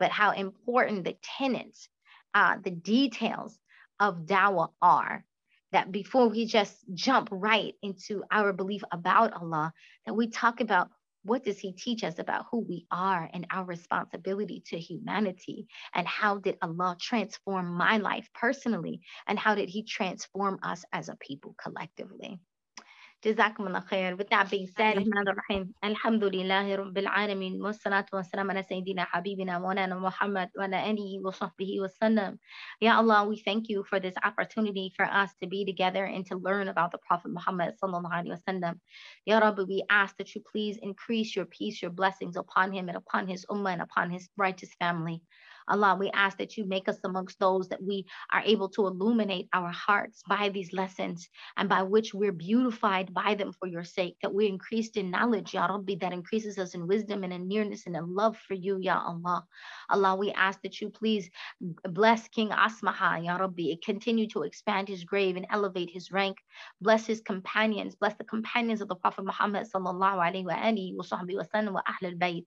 but 0.00 0.10
how 0.10 0.32
important 0.32 1.04
the 1.04 1.16
tenets 1.38 1.88
uh, 2.34 2.56
the 2.62 2.70
details 2.70 3.58
of 3.98 4.26
dawah 4.26 4.70
are 4.80 5.24
that 5.72 5.92
before 5.92 6.28
we 6.28 6.46
just 6.46 6.76
jump 6.94 7.28
right 7.30 7.74
into 7.82 8.24
our 8.30 8.52
belief 8.52 8.82
about 8.90 9.32
Allah, 9.32 9.72
that 10.06 10.14
we 10.14 10.28
talk 10.28 10.60
about 10.60 10.90
what 11.22 11.44
does 11.44 11.58
he 11.58 11.72
teach 11.72 12.02
us 12.02 12.18
about 12.18 12.46
who 12.50 12.60
we 12.60 12.86
are 12.90 13.28
and 13.32 13.46
our 13.50 13.64
responsibility 13.64 14.62
to 14.66 14.78
humanity 14.78 15.66
and 15.94 16.06
how 16.06 16.38
did 16.38 16.56
Allah 16.62 16.96
transform 17.00 17.74
my 17.74 17.98
life 17.98 18.28
personally 18.34 19.00
and 19.26 19.38
how 19.38 19.54
did 19.54 19.68
he 19.68 19.82
transform 19.82 20.58
us 20.62 20.84
as 20.92 21.08
a 21.08 21.16
people 21.16 21.54
collectively. 21.62 22.40
جزاكم 23.25 23.67
الله 23.67 23.79
خير 23.79 24.17
with 24.17 24.29
that 24.29 24.49
being 24.49 24.67
said 24.67 24.97
الرحمن 24.97 25.27
الرحيم 25.27 25.73
الحمد 25.83 26.23
لله 26.23 26.75
رب 26.75 26.97
العالمين 26.97 27.61
والصلاة 27.61 28.05
والسلام 28.13 28.51
على 28.51 28.63
سيدنا 28.63 29.03
حبيبنا 29.03 29.59
مولانا 29.59 29.95
محمد 29.95 30.49
وعلى 30.57 30.91
آله 30.91 31.21
وصحبه 31.25 31.81
وسلم 31.81 32.37
Ya 32.81 32.97
Allah 32.97 33.25
we 33.27 33.37
thank 33.41 33.69
you 33.69 33.83
for 33.89 33.99
this 33.99 34.15
opportunity 34.23 34.93
for 34.95 35.05
us 35.05 35.33
to 35.41 35.47
be 35.47 35.65
together 35.65 36.05
and 36.05 36.25
to 36.27 36.35
learn 36.35 36.67
about 36.67 36.91
the 36.91 36.99
Prophet 37.07 37.31
Muhammad 37.31 37.73
sallallahu 37.81 38.13
alaihi 38.13 38.37
wasallam 38.37 38.79
Ya 39.25 39.39
Rabbi 39.39 39.63
we 39.63 39.83
ask 39.89 40.15
that 40.17 40.35
you 40.35 40.41
please 40.51 40.77
increase 40.81 41.35
your 41.35 41.45
peace 41.45 41.81
your 41.81 41.91
blessings 41.91 42.35
upon 42.37 42.71
him 42.71 42.89
and 42.89 42.97
upon 42.97 43.27
his 43.27 43.45
ummah 43.49 43.73
and 43.73 43.81
upon 43.81 44.11
his 44.11 44.29
righteous 44.37 44.69
family 44.79 45.21
Allah, 45.70 45.96
we 45.98 46.10
ask 46.10 46.38
that 46.38 46.56
you 46.56 46.64
make 46.64 46.88
us 46.88 46.98
amongst 47.04 47.38
those 47.38 47.68
that 47.68 47.82
we 47.82 48.06
are 48.32 48.42
able 48.44 48.68
to 48.70 48.86
illuminate 48.86 49.48
our 49.52 49.70
hearts 49.70 50.22
by 50.28 50.48
these 50.48 50.72
lessons 50.72 51.28
and 51.56 51.68
by 51.68 51.82
which 51.82 52.12
we're 52.12 52.32
beautified 52.32 53.14
by 53.14 53.34
them 53.34 53.52
for 53.52 53.68
your 53.68 53.84
sake, 53.84 54.16
that 54.22 54.34
we're 54.34 54.48
increased 54.48 54.96
in 54.96 55.10
knowledge, 55.10 55.54
Ya 55.54 55.66
Rabbi, 55.66 55.94
that 56.00 56.12
increases 56.12 56.58
us 56.58 56.74
in 56.74 56.86
wisdom 56.86 57.24
and 57.24 57.32
in 57.32 57.48
nearness 57.48 57.86
and 57.86 57.96
in 57.96 58.14
love 58.14 58.36
for 58.36 58.54
you, 58.54 58.78
Ya 58.80 59.00
Allah. 59.00 59.46
Allah, 59.88 60.16
we 60.16 60.32
ask 60.32 60.60
that 60.62 60.80
you 60.80 60.90
please 60.90 61.30
bless 61.60 62.28
King 62.28 62.50
Asmaha, 62.50 63.24
Ya 63.24 63.36
Rabbi, 63.36 63.74
continue 63.84 64.28
to 64.28 64.42
expand 64.42 64.88
his 64.88 65.04
grave 65.04 65.36
and 65.36 65.46
elevate 65.50 65.90
his 65.90 66.10
rank. 66.10 66.36
Bless 66.80 67.06
his 67.06 67.20
companions, 67.20 67.94
bless 67.94 68.14
the 68.14 68.24
companions 68.24 68.80
of 68.80 68.88
the 68.88 68.96
Prophet 68.96 69.24
Muhammad 69.24 69.66
sallallahu 69.72 70.18
alaihi 70.18 70.44
wa 70.44 70.54
alihi 70.54 70.96
wa 70.96 71.04
wa 71.10 71.72
wa 71.72 71.82
ahl 71.86 72.08
al-bayt. 72.08 72.46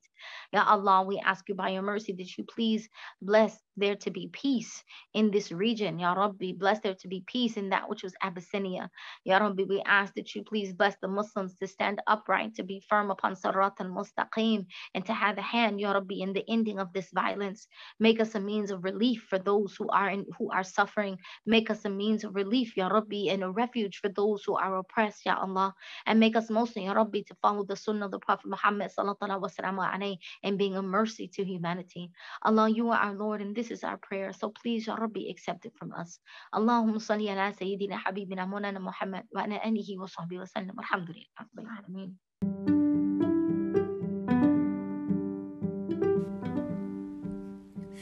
Ya 0.51 0.63
Allah, 0.65 1.03
we 1.03 1.19
ask 1.19 1.47
you 1.47 1.55
by 1.55 1.69
your 1.69 1.81
mercy 1.81 2.13
that 2.13 2.37
you 2.37 2.43
please 2.43 2.89
Bless 3.21 3.59
there 3.77 3.95
to 3.95 4.11
be 4.11 4.29
peace 4.31 4.83
in 5.13 5.31
this 5.31 5.51
region. 5.51 5.99
Ya 5.99 6.13
Rabbi, 6.13 6.53
bless 6.53 6.79
there 6.79 6.95
to 6.95 7.07
be 7.07 7.23
peace 7.27 7.57
in 7.57 7.69
that 7.69 7.89
which 7.89 8.03
was 8.03 8.13
Abyssinia. 8.21 8.89
Ya 9.23 9.37
Rabbi, 9.37 9.63
we 9.67 9.81
ask 9.85 10.13
that 10.15 10.33
you 10.35 10.43
please 10.43 10.73
bless 10.73 10.95
the 11.01 11.07
Muslims 11.07 11.55
to 11.57 11.67
stand 11.67 12.01
upright, 12.07 12.55
to 12.55 12.63
be 12.63 12.83
firm 12.89 13.11
upon 13.11 13.35
Sarat 13.35 13.79
al 13.79 13.87
Mustaqim, 13.87 14.65
and 14.93 15.05
to 15.05 15.13
have 15.13 15.37
a 15.37 15.41
hand, 15.41 15.79
Ya 15.79 15.91
Rabbi, 15.91 16.15
in 16.21 16.33
the 16.33 16.43
ending 16.49 16.79
of 16.79 16.93
this 16.93 17.09
violence. 17.13 17.67
Make 17.99 18.19
us 18.19 18.35
a 18.35 18.39
means 18.39 18.71
of 18.71 18.83
relief 18.83 19.25
for 19.29 19.39
those 19.39 19.75
who 19.75 19.89
are 19.89 20.09
in, 20.09 20.25
who 20.37 20.51
are 20.51 20.63
suffering. 20.63 21.17
Make 21.45 21.69
us 21.69 21.85
a 21.85 21.89
means 21.89 22.23
of 22.23 22.35
relief, 22.35 22.77
Ya 22.77 22.87
Rabbi, 22.87 23.29
and 23.29 23.43
a 23.43 23.49
refuge 23.49 23.97
for 23.97 24.09
those 24.09 24.43
who 24.43 24.55
are 24.55 24.77
oppressed, 24.77 25.25
Ya 25.25 25.37
Allah. 25.39 25.73
And 26.05 26.19
make 26.19 26.35
us 26.35 26.49
mostly, 26.49 26.85
Ya 26.85 26.93
Rabbi, 26.93 27.21
to 27.27 27.35
follow 27.41 27.63
the 27.63 27.75
sunnah 27.75 28.05
of 28.05 28.11
the 28.11 28.19
Prophet 28.19 28.49
Muhammad 28.49 28.91
sallallahu 28.91 29.19
alaihi 29.19 29.41
wasallam 29.41 30.17
and 30.43 30.57
being 30.57 30.75
a 30.75 30.81
mercy 30.81 31.27
to 31.27 31.43
humanity. 31.43 32.11
Allah, 32.43 32.69
you 32.69 32.89
are 32.89 32.99
our 32.99 33.13
Lord, 33.13 33.41
and 33.41 33.55
this 33.55 33.62
is 33.71 33.83
our 33.83 33.97
prayer. 33.97 34.33
So 34.33 34.49
please, 34.49 34.87
Ya 34.87 34.95
Rabbi, 34.95 35.29
accept 35.29 35.65
it 35.65 35.73
from 35.77 35.93
us. 35.93 36.19
Allahumma 36.53 37.01
salli 37.01 37.29
ala 37.29 37.53
Sayyidina 37.53 37.99
Habibina 38.03 38.47
Mulana 38.47 38.81
Muhammad 38.81 39.23
wa 39.31 39.43
ala 39.43 39.59
alihi 39.59 39.97
wa 39.97 40.07
sahbihi 40.07 40.39
wa 40.39 40.45
sallam. 40.45 40.77
Alhamdulillah. 40.79 41.27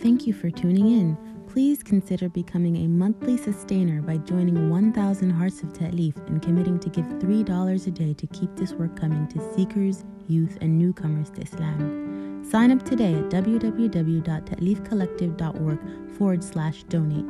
Thank 0.01 0.25
you 0.25 0.33
for 0.33 0.49
tuning 0.49 0.87
in. 0.87 1.17
Please 1.47 1.83
consider 1.83 2.29
becoming 2.29 2.77
a 2.77 2.87
monthly 2.87 3.37
sustainer 3.37 4.01
by 4.01 4.17
joining 4.17 4.69
1000 4.69 5.29
Hearts 5.29 5.63
of 5.63 5.73
Ta'leef 5.73 6.15
and 6.27 6.41
committing 6.41 6.79
to 6.79 6.89
give 6.89 7.05
$3 7.05 7.87
a 7.87 7.91
day 7.91 8.13
to 8.13 8.27
keep 8.27 8.55
this 8.55 8.71
work 8.73 8.95
coming 8.97 9.27
to 9.27 9.53
seekers, 9.53 10.05
youth, 10.27 10.57
and 10.61 10.79
newcomers 10.79 11.29
to 11.31 11.41
Islam. 11.41 12.10
Sign 12.43 12.71
up 12.71 12.83
today 12.83 13.13
at 13.13 13.29
www.taleefcollective.org 13.29 16.17
forward 16.17 16.43
slash 16.43 16.83
donate. 16.83 17.25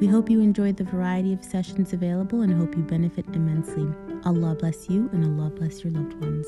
We 0.00 0.06
hope 0.06 0.30
you 0.30 0.40
enjoyed 0.40 0.76
the 0.76 0.84
variety 0.84 1.32
of 1.32 1.42
sessions 1.44 1.92
available 1.92 2.42
and 2.42 2.52
hope 2.52 2.76
you 2.76 2.82
benefit 2.82 3.26
immensely. 3.34 3.88
Allah 4.24 4.54
bless 4.54 4.88
you 4.88 5.10
and 5.12 5.24
Allah 5.24 5.50
bless 5.50 5.82
your 5.84 5.92
loved 5.92 6.14
ones. 6.14 6.46